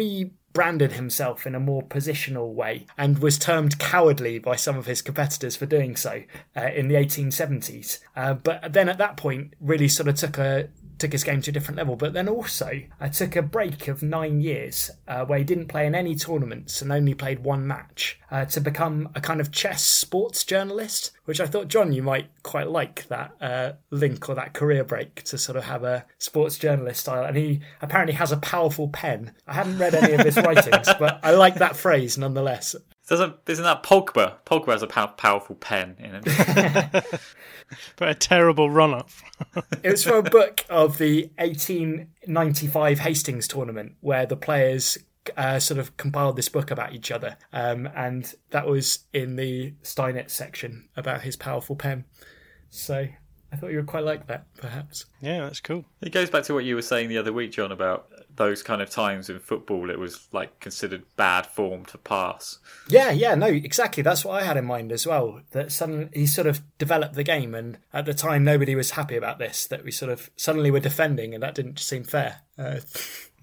[0.57, 5.03] rebranded himself in a more positional way and was termed cowardly by some of his
[5.03, 6.23] competitors for doing so
[6.57, 7.99] uh, in the 1870s.
[8.17, 11.51] Uh, but then at that point, really sort of took a took his game to
[11.51, 11.97] a different level.
[11.97, 15.87] But then also, I took a break of nine years uh, where he didn't play
[15.87, 19.85] in any tournaments and only played one match uh, to become a kind of chess
[19.85, 24.55] sports journalist, which I thought, Jon, you might quite like that uh, link or that
[24.55, 27.25] career break to sort of have a sports journalist style.
[27.25, 29.33] And he apparently has a powerful pen.
[29.47, 32.75] I haven't read any of his writings, but I like that phrase nonetheless.
[33.09, 34.35] Doesn't isn't that Pogba?
[34.45, 37.03] Pogba has a pow- powerful pen in him.
[37.97, 39.11] But a terrible run up.
[39.83, 44.99] It was from a book of the 1895 Hastings tournament where the players
[45.37, 47.37] uh, sort of compiled this book about each other.
[47.53, 52.05] Um, and that was in the Steinitz section about his powerful pen.
[52.71, 53.09] So
[53.53, 55.07] I thought you would quite like that, perhaps.
[55.21, 55.85] yeah, that's cool.
[56.03, 58.81] It goes back to what you were saying the other week, Jon, about those kind
[58.81, 59.91] of times in football.
[59.91, 62.59] It was like considered bad form to pass.
[62.89, 64.03] Yeah, yeah, no, exactly.
[64.03, 65.41] That's what I had in mind as well.
[65.51, 69.17] That suddenly he sort of developed the game, and at the time nobody was happy
[69.17, 69.67] about this.
[69.67, 72.43] That we sort of suddenly were defending, and that didn't seem fair.
[72.59, 72.81] Uh,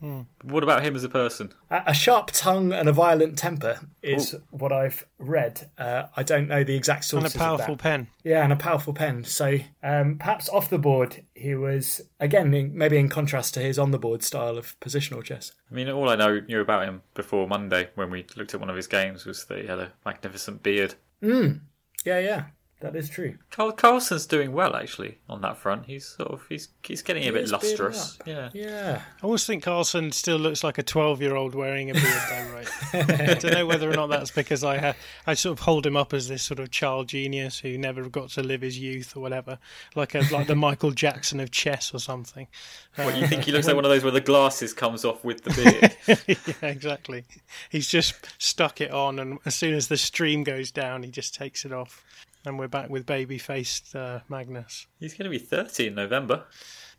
[0.43, 1.53] What about him as a person?
[1.69, 5.69] A a sharp tongue and a violent temper is what I've read.
[5.77, 7.33] Uh, I don't know the exact sources.
[7.33, 7.83] And sources a powerful of that.
[7.83, 8.07] pen.
[8.23, 9.23] Yeah, and a powerful pen.
[9.23, 13.91] So um, perhaps off the board, he was again maybe in contrast to his on
[13.91, 15.51] the board style of positional chess.
[15.71, 18.69] I mean, all I know knew about him before Monday when we looked at one
[18.69, 20.95] of his games was that he had a magnificent beard.
[21.21, 22.45] Yeah, yeah,
[22.83, 23.37] that is true.
[23.49, 25.85] Carl Carlsen's doing well actually on that front.
[25.85, 28.19] He's sort of he's he's getting a bit lustrous.
[28.25, 28.49] Yeah.
[28.53, 32.21] Yeah, I always think Carlson still looks like a 12 year old wearing a beard,
[32.29, 32.67] though, right?
[32.93, 35.95] I don't know whether or not that's because I ha- I sort of hold him
[35.95, 39.21] up as this sort of child genius who never got to live his youth or
[39.21, 39.59] whatever,
[39.95, 42.47] like a like the Michael Jackson of chess or something.
[42.95, 45.23] What you uh, think he looks like one of those where the glasses comes off
[45.23, 45.51] with the
[46.07, 46.27] beard?
[46.27, 47.23] yeah, exactly.
[47.69, 51.33] He's just stuck it on, and as soon as the stream goes down, he just
[51.33, 52.03] takes it off.
[52.45, 54.87] And we're back with baby faced uh, Magnus.
[54.99, 56.43] he's going to be 30 in November.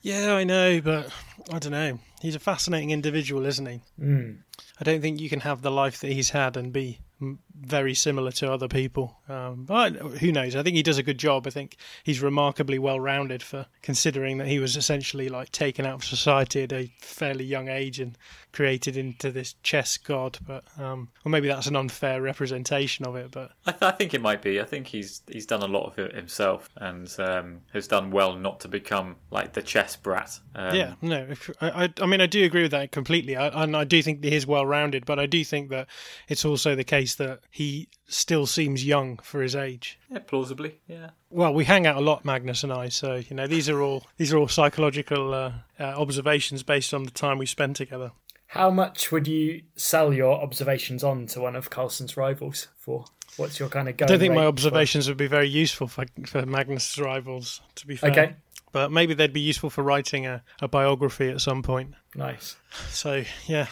[0.00, 1.11] Yeah, I know, but
[1.52, 1.98] I don't know.
[2.20, 3.80] He's a fascinating individual, isn't he?
[4.00, 4.38] Mm.
[4.80, 7.94] I don't think you can have the life that he's had and be m- very
[7.94, 9.16] similar to other people.
[9.29, 10.57] Um, but who knows?
[10.57, 11.46] I think he does a good job.
[11.46, 15.94] I think he's remarkably well rounded for considering that he was essentially like taken out
[15.94, 18.18] of society at a fairly young age and
[18.53, 20.38] created into this chess god.
[20.46, 23.31] But um, or maybe that's an unfair representation of it.
[23.31, 24.61] But I, th- I think it might be.
[24.61, 28.35] I think he's he's done a lot of it himself and um, has done well
[28.37, 30.38] not to become like the chess brat.
[30.55, 33.77] Um, Yeah, no, if- I, I, mean, I do agree with that completely, I, and
[33.77, 35.88] I do think he is well rounded, but I do think that
[36.29, 39.99] it's also the case that he still seems young for his age.
[40.11, 40.81] yeah, plausibly.
[40.87, 41.11] Yeah.
[41.31, 44.07] Well, we hang out a lot, Magnus and I, so you know these are all
[44.17, 48.12] these are all psychological uh, uh, observations based on the time we spent together.
[48.47, 53.05] How much would you sell your observations on to one of Carlsen's rivals for?
[53.37, 55.49] What's your kind of going I don't think my rate for- observations would be very
[55.49, 58.11] useful for, for Magnus's rivals, to be fair.
[58.12, 58.35] Okay,
[58.71, 61.95] But maybe they'd be useful for writing a, a biography at some point.
[62.14, 62.55] nice.
[62.90, 63.67] So yeah,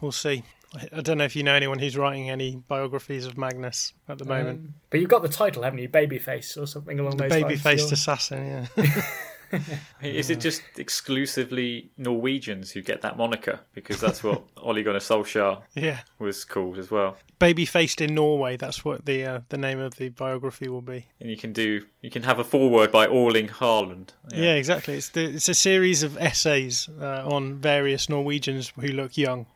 [0.00, 0.44] we'll see.
[0.74, 4.18] I- I don't know if you know anyone who's writing any biographies of Magnus at
[4.18, 4.58] the moment.
[4.60, 5.88] Um, but you've got the title, haven't you?
[5.88, 7.42] Babyface or something along those lines.
[7.44, 8.68] Baby-faced You're- assassin.
[8.76, 9.02] Yeah.
[10.02, 13.60] Is it just exclusively Norwegians who get that moniker?
[13.72, 16.00] Because that's what Ole Gunnar Solskjaer yeah.
[16.18, 17.16] was called as well.
[17.38, 18.58] Baby-faced in Norway.
[18.58, 21.06] That's what the uh, the name of the biography will be.
[21.20, 24.10] And you can do you can have a foreword by Erling Haaland.
[24.34, 24.94] Yeah, exactly.
[24.98, 29.46] It's the, it's a series of essays uh, on various Norwegians who look young.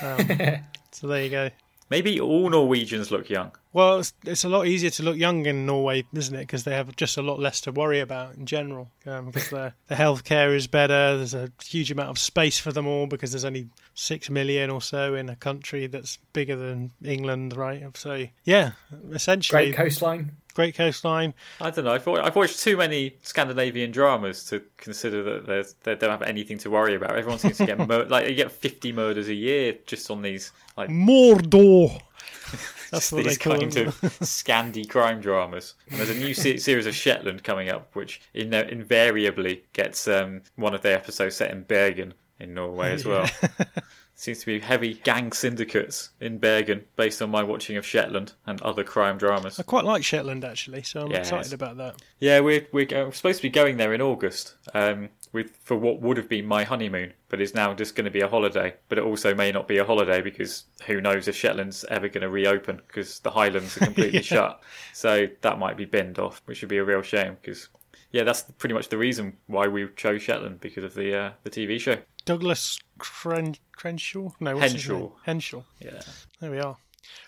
[0.00, 0.28] Um,
[0.90, 1.50] so there you go.
[1.90, 3.52] Maybe all Norwegians look young.
[3.74, 6.40] Well, it's, it's a lot easier to look young in Norway, isn't it?
[6.40, 8.90] Because they have just a lot less to worry about in general.
[9.04, 11.18] Um, because the the healthcare is better.
[11.18, 14.80] There's a huge amount of space for them all because there's only six million or
[14.80, 17.84] so in a country that's bigger than England, right?
[17.94, 18.72] So yeah,
[19.10, 20.32] essentially Great coastline.
[20.54, 21.34] Great coastline.
[21.60, 21.92] I don't know.
[21.92, 26.70] I've, I've watched too many Scandinavian dramas to consider that they don't have anything to
[26.70, 27.16] worry about.
[27.16, 30.52] Everyone seems to get mur- like you get 50 murders a year just on these
[30.76, 32.00] like Mordor.
[32.90, 33.88] That's what they These call kind them.
[33.88, 35.74] of Scandi crime dramas.
[35.90, 40.42] And there's a new se- series of Shetland coming up, which in- invariably gets um,
[40.56, 43.26] one of their episodes set in Bergen in Norway as well.
[44.14, 48.60] Seems to be heavy gang syndicates in Bergen, based on my watching of Shetland and
[48.62, 49.58] other crime dramas.
[49.58, 51.96] I quite like Shetland actually, so I'm Yeah, excited about that.
[52.20, 54.54] Yeah, we're we're, go- we're supposed to be going there in August.
[54.74, 58.10] Um, with for what would have been my honeymoon, but is now just going to
[58.10, 58.74] be a holiday.
[58.88, 62.20] But it also may not be a holiday because who knows if Shetland's ever going
[62.22, 64.60] to reopen because the Highlands are completely shut.
[64.92, 67.68] So that might be binned off, which would be a real shame because.
[68.10, 71.50] Yeah, that's pretty much the reason why we chose Shetland because of the uh, the
[71.50, 71.96] TV show.
[72.24, 74.30] Douglas Cren- Crenshaw?
[74.40, 75.12] No, what's Henshall.
[75.26, 75.64] Henshall.
[75.80, 76.00] Yeah,
[76.40, 76.76] There we are.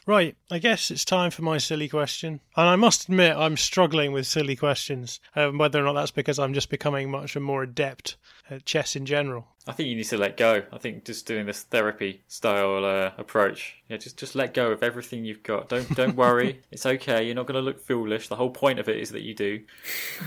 [0.07, 2.41] Right, I guess it's time for my silly question.
[2.57, 6.39] And I must admit, I'm struggling with silly questions, um, whether or not that's because
[6.39, 8.17] I'm just becoming much more adept
[8.49, 9.49] at chess in general.
[9.67, 10.63] I think you need to let go.
[10.73, 14.83] I think just doing this therapy style uh, approach, yeah, just just let go of
[14.83, 15.71] everything you've got.
[15.71, 16.61] Don't don't worry.
[16.71, 17.25] it's okay.
[17.25, 18.29] You're not going to look foolish.
[18.29, 19.61] The whole point of it is that you do.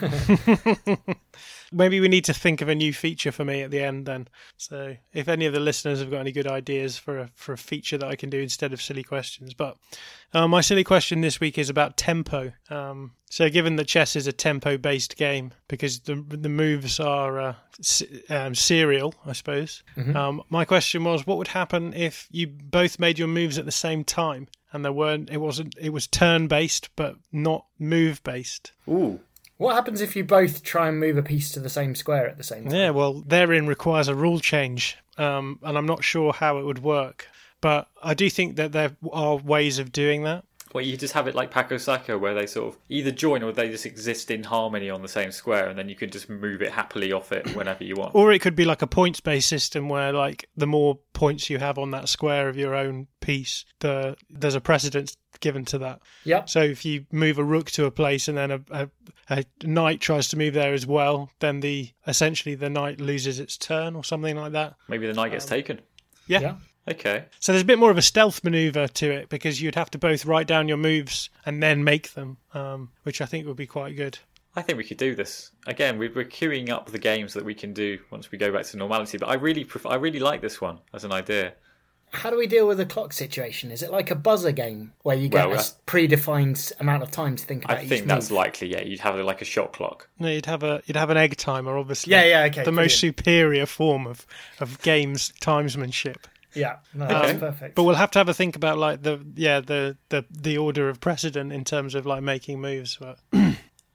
[1.72, 4.28] Maybe we need to think of a new feature for me at the end then.
[4.58, 7.58] So if any of the listeners have got any good ideas for a, for a
[7.58, 9.54] feature that I can do instead of silly questions.
[9.54, 9.78] But
[10.34, 12.54] uh, my silly question this week is about tempo.
[12.70, 17.40] Um, so given that chess is a tempo based game because the the moves are
[17.40, 17.56] uh,
[18.30, 19.84] um, serial, I suppose.
[20.16, 23.72] Um, my question was, what would happen if you both made your moves at the
[23.72, 25.30] same time and there weren't?
[25.30, 25.76] It wasn't.
[25.80, 28.72] It was turn based, but not move based.
[28.88, 29.20] Ooh,
[29.58, 32.38] What happens if you both try and move a piece to the same square at
[32.38, 32.76] the same time?
[32.76, 36.80] Yeah, well, therein requires a rule change, um, and I'm not sure how it would
[36.80, 37.28] work.
[37.60, 40.46] But I do think that there are ways of doing that.
[40.78, 43.52] Well, you just have it like Paco Ŝako, where they sort of either join or
[43.52, 46.62] they just exist in harmony on the same square, and then you can just move
[46.62, 48.14] it happily off it whenever you want.
[48.14, 51.58] Or it could be like a points based system where, like, the more points you
[51.58, 56.00] have on that square of your own piece, the there's a precedence given to that.
[56.26, 56.48] Yep.
[56.48, 58.90] So if you move a rook to a place and then a, a,
[59.32, 63.58] a knight tries to move there as well, then the essentially the knight loses its
[63.58, 64.76] turn or something like that.
[64.88, 65.82] Maybe the knight gets um, taken.
[66.28, 66.40] Yeah.
[66.40, 66.56] Yeah.
[66.88, 67.26] Okay.
[67.40, 69.98] So there's a bit more of a stealth maneuver to it because you'd have to
[69.98, 73.68] both write down your moves and then make them, um, which I think would be
[73.68, 74.18] quite good.
[74.56, 75.98] I think we could do this again.
[75.98, 78.78] we- We're queuing up the games that we can do once we go back to
[78.78, 79.18] normality.
[79.18, 81.54] But I really, prefer, I really like this one as an idea.
[82.14, 83.70] How do we deal with the clock situation?
[83.70, 87.12] Is it like a buzzer game where you get Well, a that's- predefined amount of
[87.12, 88.70] time to think about I each think that's likely.
[88.72, 90.08] Yeah, you'd have like a shot clock.
[90.18, 92.12] No, you'd have a you'd have an egg timer, obviously.
[92.12, 92.64] Yeah, yeah, okay.
[92.64, 94.26] The most superior form of
[94.62, 96.16] of games timesmanship.
[96.58, 97.76] Yeah, no, that's perfect.
[97.76, 100.90] But we'll have to have a think about like the yeah the the the order
[100.90, 102.98] of precedent in terms of like making moves.
[103.00, 103.20] But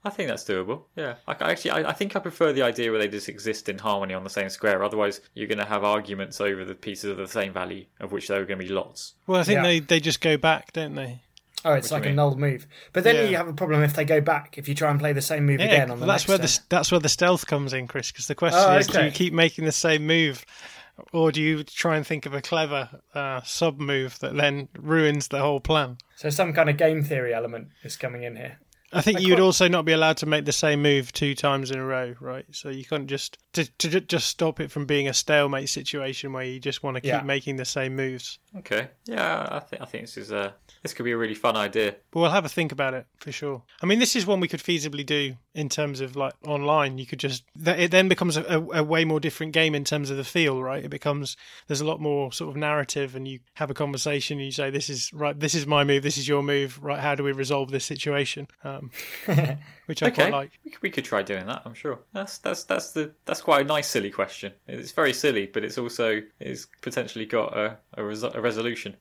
[0.05, 0.83] I think that's doable.
[0.95, 3.69] Yeah, I, I actually, I, I think I prefer the idea where they just exist
[3.69, 4.83] in harmony on the same square.
[4.83, 8.27] Otherwise, you're going to have arguments over the pieces of the same value, of which
[8.27, 9.13] there are going to be lots.
[9.27, 9.63] well, I think Yeah.
[9.63, 11.21] they they just go back, don't they?
[11.65, 12.67] oh, it's do you like a null move.
[12.91, 13.23] But then Yeah.
[13.29, 14.57] you have a problem if they go back.
[14.57, 16.37] If you try and play the same move Yeah, again on the that's next where
[16.37, 16.47] turn.
[16.47, 18.11] the that's where the stealth comes in, Chris.
[18.11, 20.45] Because the question Oh, is, do you keep making the same move,
[21.11, 25.27] or do you try and think of a clever uh, sub move that then ruins
[25.27, 25.97] the whole plan?
[26.15, 28.59] So some kind of game theory element is coming in here.
[28.93, 31.35] I think I you'd quite- also not be allowed to make the same move two
[31.35, 32.45] times in a row, right?
[32.51, 36.43] So you can't just to, to just stop it from being a stalemate situation where
[36.43, 37.21] you just want to keep Yeah.
[37.21, 38.39] making the same moves.
[38.57, 38.87] Okay.
[39.05, 41.95] Yeah, I think I think this is a this could be a really fun idea.
[42.11, 43.63] But we'll have a think about it for sure.
[43.81, 46.97] I mean, this is one we could feasibly do in terms of like online.
[46.97, 50.09] You could just it then becomes a, a, a way more different game in terms
[50.09, 50.83] of the feel, right?
[50.83, 51.37] It becomes
[51.67, 54.37] there's a lot more sort of narrative, and you have a conversation.
[54.39, 55.39] And you say, "This is right.
[55.39, 56.03] This is my move.
[56.03, 56.79] This is your move.
[56.83, 56.99] Right?
[56.99, 58.82] How do we resolve this situation?" Um,
[59.85, 60.51] which I Okay, quite like.
[60.63, 61.61] we, could, we could try doing that.
[61.65, 61.99] I'm sure.
[62.13, 64.53] That's that's that's the that's quite a nice silly question.
[64.67, 68.95] It's very silly, but it's also it's potentially got a a, a resolution.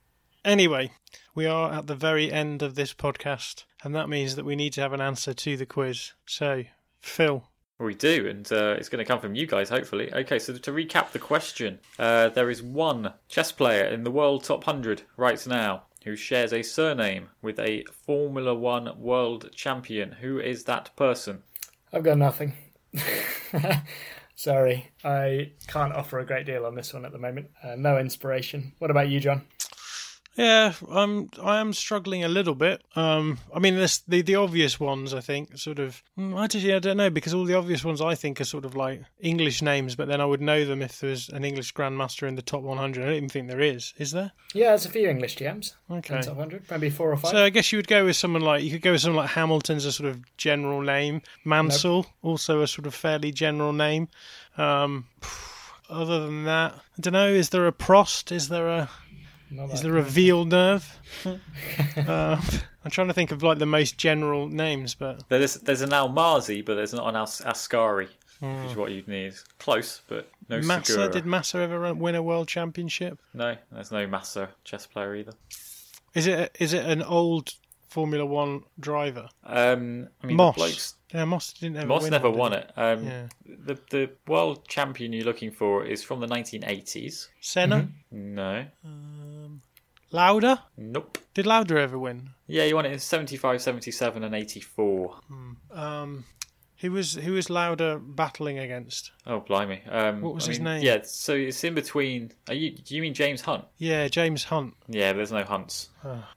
[0.45, 0.91] Anyway,
[1.35, 4.73] we are at the very end of this podcast, and that means that we need
[4.73, 6.13] to have an answer to the quiz.
[6.27, 6.65] So,
[6.99, 7.45] Phil,
[7.79, 10.13] We do, and uh, it's going to come from you guys, hopefully.
[10.13, 14.43] Okay, so to recap the question, uh, there is one chess player in the world
[14.43, 20.13] top 100 right now who shares a surname with a Formula One world champion.
[20.13, 21.43] Who is that person?
[21.93, 22.55] I've got nothing.
[24.35, 27.51] Sorry, I can't offer a great deal on this one at the moment.
[27.63, 28.73] Uh, no inspiration.
[28.79, 29.43] What about you, Jon?
[30.37, 31.29] Yeah, I'm.
[31.43, 32.83] I am struggling a little bit.
[32.97, 35.13] Um, I mean, this, the the obvious ones.
[35.13, 36.03] I think sort of.
[36.19, 38.45] mm, I just, yeah, I don't know because all the obvious ones I think are
[38.45, 41.45] sort of like English names, but then I would know them if there was an
[41.45, 43.03] English grandmaster in the top 100.
[43.03, 43.93] I don't even think there is.
[43.99, 44.33] Is there?
[44.55, 45.75] Yeah, there's a few English GMs.
[45.91, 46.21] Okay.
[46.23, 47.33] top 100, maybe four or five.
[47.33, 49.35] So I guess you would go with someone like you could go with someone like
[49.35, 51.21] Hamilton's a sort of general name.
[51.45, 54.09] Mansell also a sort of fairly general name.
[54.57, 55.07] Um,
[55.91, 57.29] other than that, I don't know.
[57.29, 58.33] Is there a Prost?
[58.33, 58.89] Is there a
[59.53, 60.99] Not Is that there a Villeneuve?
[61.27, 62.41] uh,
[62.85, 66.65] I'm trying to think of like the most general names, but There's there's an Almasi,
[66.65, 68.09] but there's not an As- Ascari,
[68.41, 68.63] Hmm.
[68.63, 69.35] which is what you'd need.
[69.59, 71.11] Close, but no Massa Segura.
[71.11, 73.19] did Massa ever run- win a world championship?
[73.35, 75.33] No, there's no Massa chess player either.
[76.15, 77.53] Is it is it an old
[77.89, 79.29] Formula One driver?
[79.45, 80.57] Um, I mean, Moss.
[80.57, 80.95] blokes.
[81.15, 82.73] Yeah, Moss didn't ever Moss win never one, won did it.
[82.77, 83.27] Um, Yeah.
[83.45, 87.29] The the world champion you're looking for is from the 1980s.
[87.29, 87.29] he?
[87.43, 88.65] Senna, No,
[90.13, 90.63] Lauda.
[90.77, 91.19] nope.
[91.35, 92.31] Did Lauda ever win?
[92.47, 95.19] Yeah, you won it in 75, 77, and 84.
[95.73, 96.25] Um,
[96.77, 99.13] who was who was Lauda battling against?
[99.27, 99.81] Oh, blimey.
[99.89, 100.83] Um, What was I his mean, name?
[100.83, 102.33] Yeah, so it's in between.
[102.49, 102.73] Are you?
[102.73, 103.65] Do you mean James Hunt?
[103.79, 104.75] Yeah, James Hunt.
[104.89, 105.89] Yeah, there's no Hunts.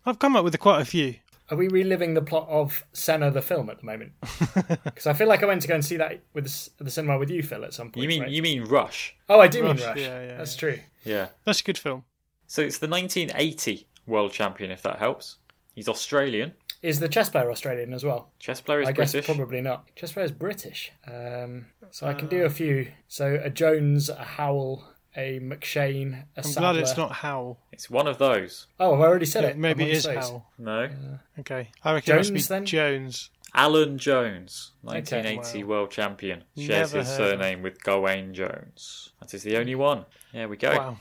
[0.06, 1.16] I've come up with quite a few.
[1.52, 4.14] Are we reliving the plot of Senna the film at the moment?
[4.84, 7.20] Because I feel like I went to go and see that with the, the cinema
[7.20, 8.02] with you, Phil, at some point.
[8.04, 8.32] You mean right?
[8.32, 9.16] you mean Rush?
[9.30, 9.98] Oh, I do Rush, mean Rush.
[10.00, 10.60] yeah, yeah, That's yeah.
[10.60, 10.80] true.
[11.04, 11.28] Yeah.
[11.44, 12.04] That's a good film.
[12.48, 15.38] So it's the 1980 world champion, if that helps.
[15.74, 16.54] He's Australian.
[16.82, 18.30] Is the chess player Australian as well?
[18.40, 19.36] Chess player is I guess British.
[19.36, 19.90] probably not.
[19.96, 20.92] Chess player is British.
[21.08, 22.92] Um, so I can do a few.
[23.08, 24.88] So a Jones, a Howell,
[25.18, 26.74] a McShane, a I'm Sadler.
[26.74, 27.60] glad it's not Howell.
[27.72, 28.68] It's one of those.
[28.80, 29.58] Oh, I've already said Yeah, it.
[29.58, 30.28] maybe I'm it on is space.
[30.28, 30.46] Howell.
[30.60, 30.90] No.
[31.40, 32.66] Okay, I reckon it must Jones, be then?
[32.66, 33.30] Jones.
[33.56, 35.70] Alan Jones, 1980 wow.
[35.70, 39.14] world champion, shares Never his heard of surname with Gawain Jones.
[39.22, 40.06] That is the only one.
[40.34, 40.72] There we go.
[40.76, 40.98] Wow.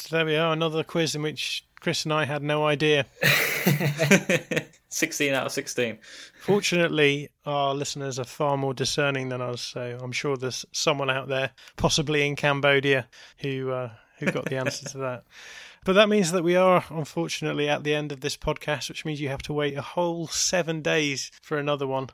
[0.00, 3.04] So there we are, another quiz in which Chris and I had no idea.
[4.88, 5.98] 16 out of 16.
[6.40, 11.28] Fortunately, our listeners are far more discerning than us, so I'm sure there's someone out
[11.28, 15.24] there, possibly in Cambodia, who uh, who got the answer to that.
[15.82, 19.18] But that means that we are unfortunately at the end of this podcast, which means
[19.18, 22.08] you have to wait a whole seven days for another one.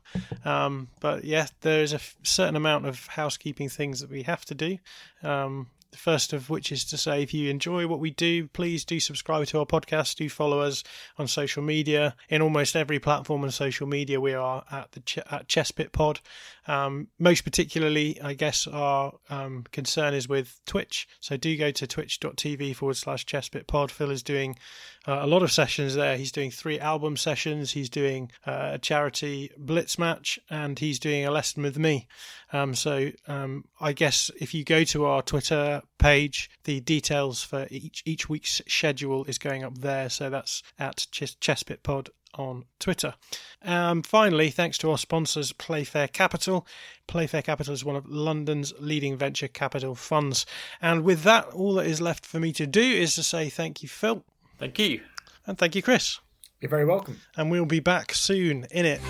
[0.45, 4.45] Um, but yeah, there is a f- certain amount of housekeeping things that we have
[4.45, 4.79] to do.
[5.25, 8.85] Um, the first of which is to say, if you enjoy what we do, please
[8.85, 10.17] do subscribe to our podcast.
[10.17, 10.83] Do follow us
[11.19, 12.15] on social media.
[12.29, 16.21] In almost every platform on social media, we are at the Ch- at ChessPit Pod.
[16.69, 21.09] Um, most particularly, I guess our um, concern is with Twitch.
[21.21, 23.91] So do go to twitch.tv forward slash ChessPit Pod.
[23.91, 24.57] Phil is doing
[25.07, 26.17] uh, a lot of sessions there.
[26.17, 27.73] He's doing three album sessions.
[27.73, 32.09] He's doing uh, a charity blitz match, and he's doing a lesson with me.
[32.53, 37.67] Um, so um, I guess if you go to our Twitter page, the details for
[37.71, 40.09] each each week's schedule is going up there.
[40.09, 43.15] So that's at Ches- ChessPit Pod on Twitter.
[43.63, 46.67] Um, finally, thanks to our sponsors, Playfair Capital.
[47.07, 50.47] Playfair Capital is one of London's leading venture capital funds.
[50.81, 53.83] And with that, all that is left for me to do is to say thank
[53.83, 54.25] you, Phil,
[54.59, 55.03] Thank you.
[55.47, 56.19] and thank you, Chris.
[56.61, 57.21] You're very welcome.
[57.37, 59.01] And we'll be back soon in it.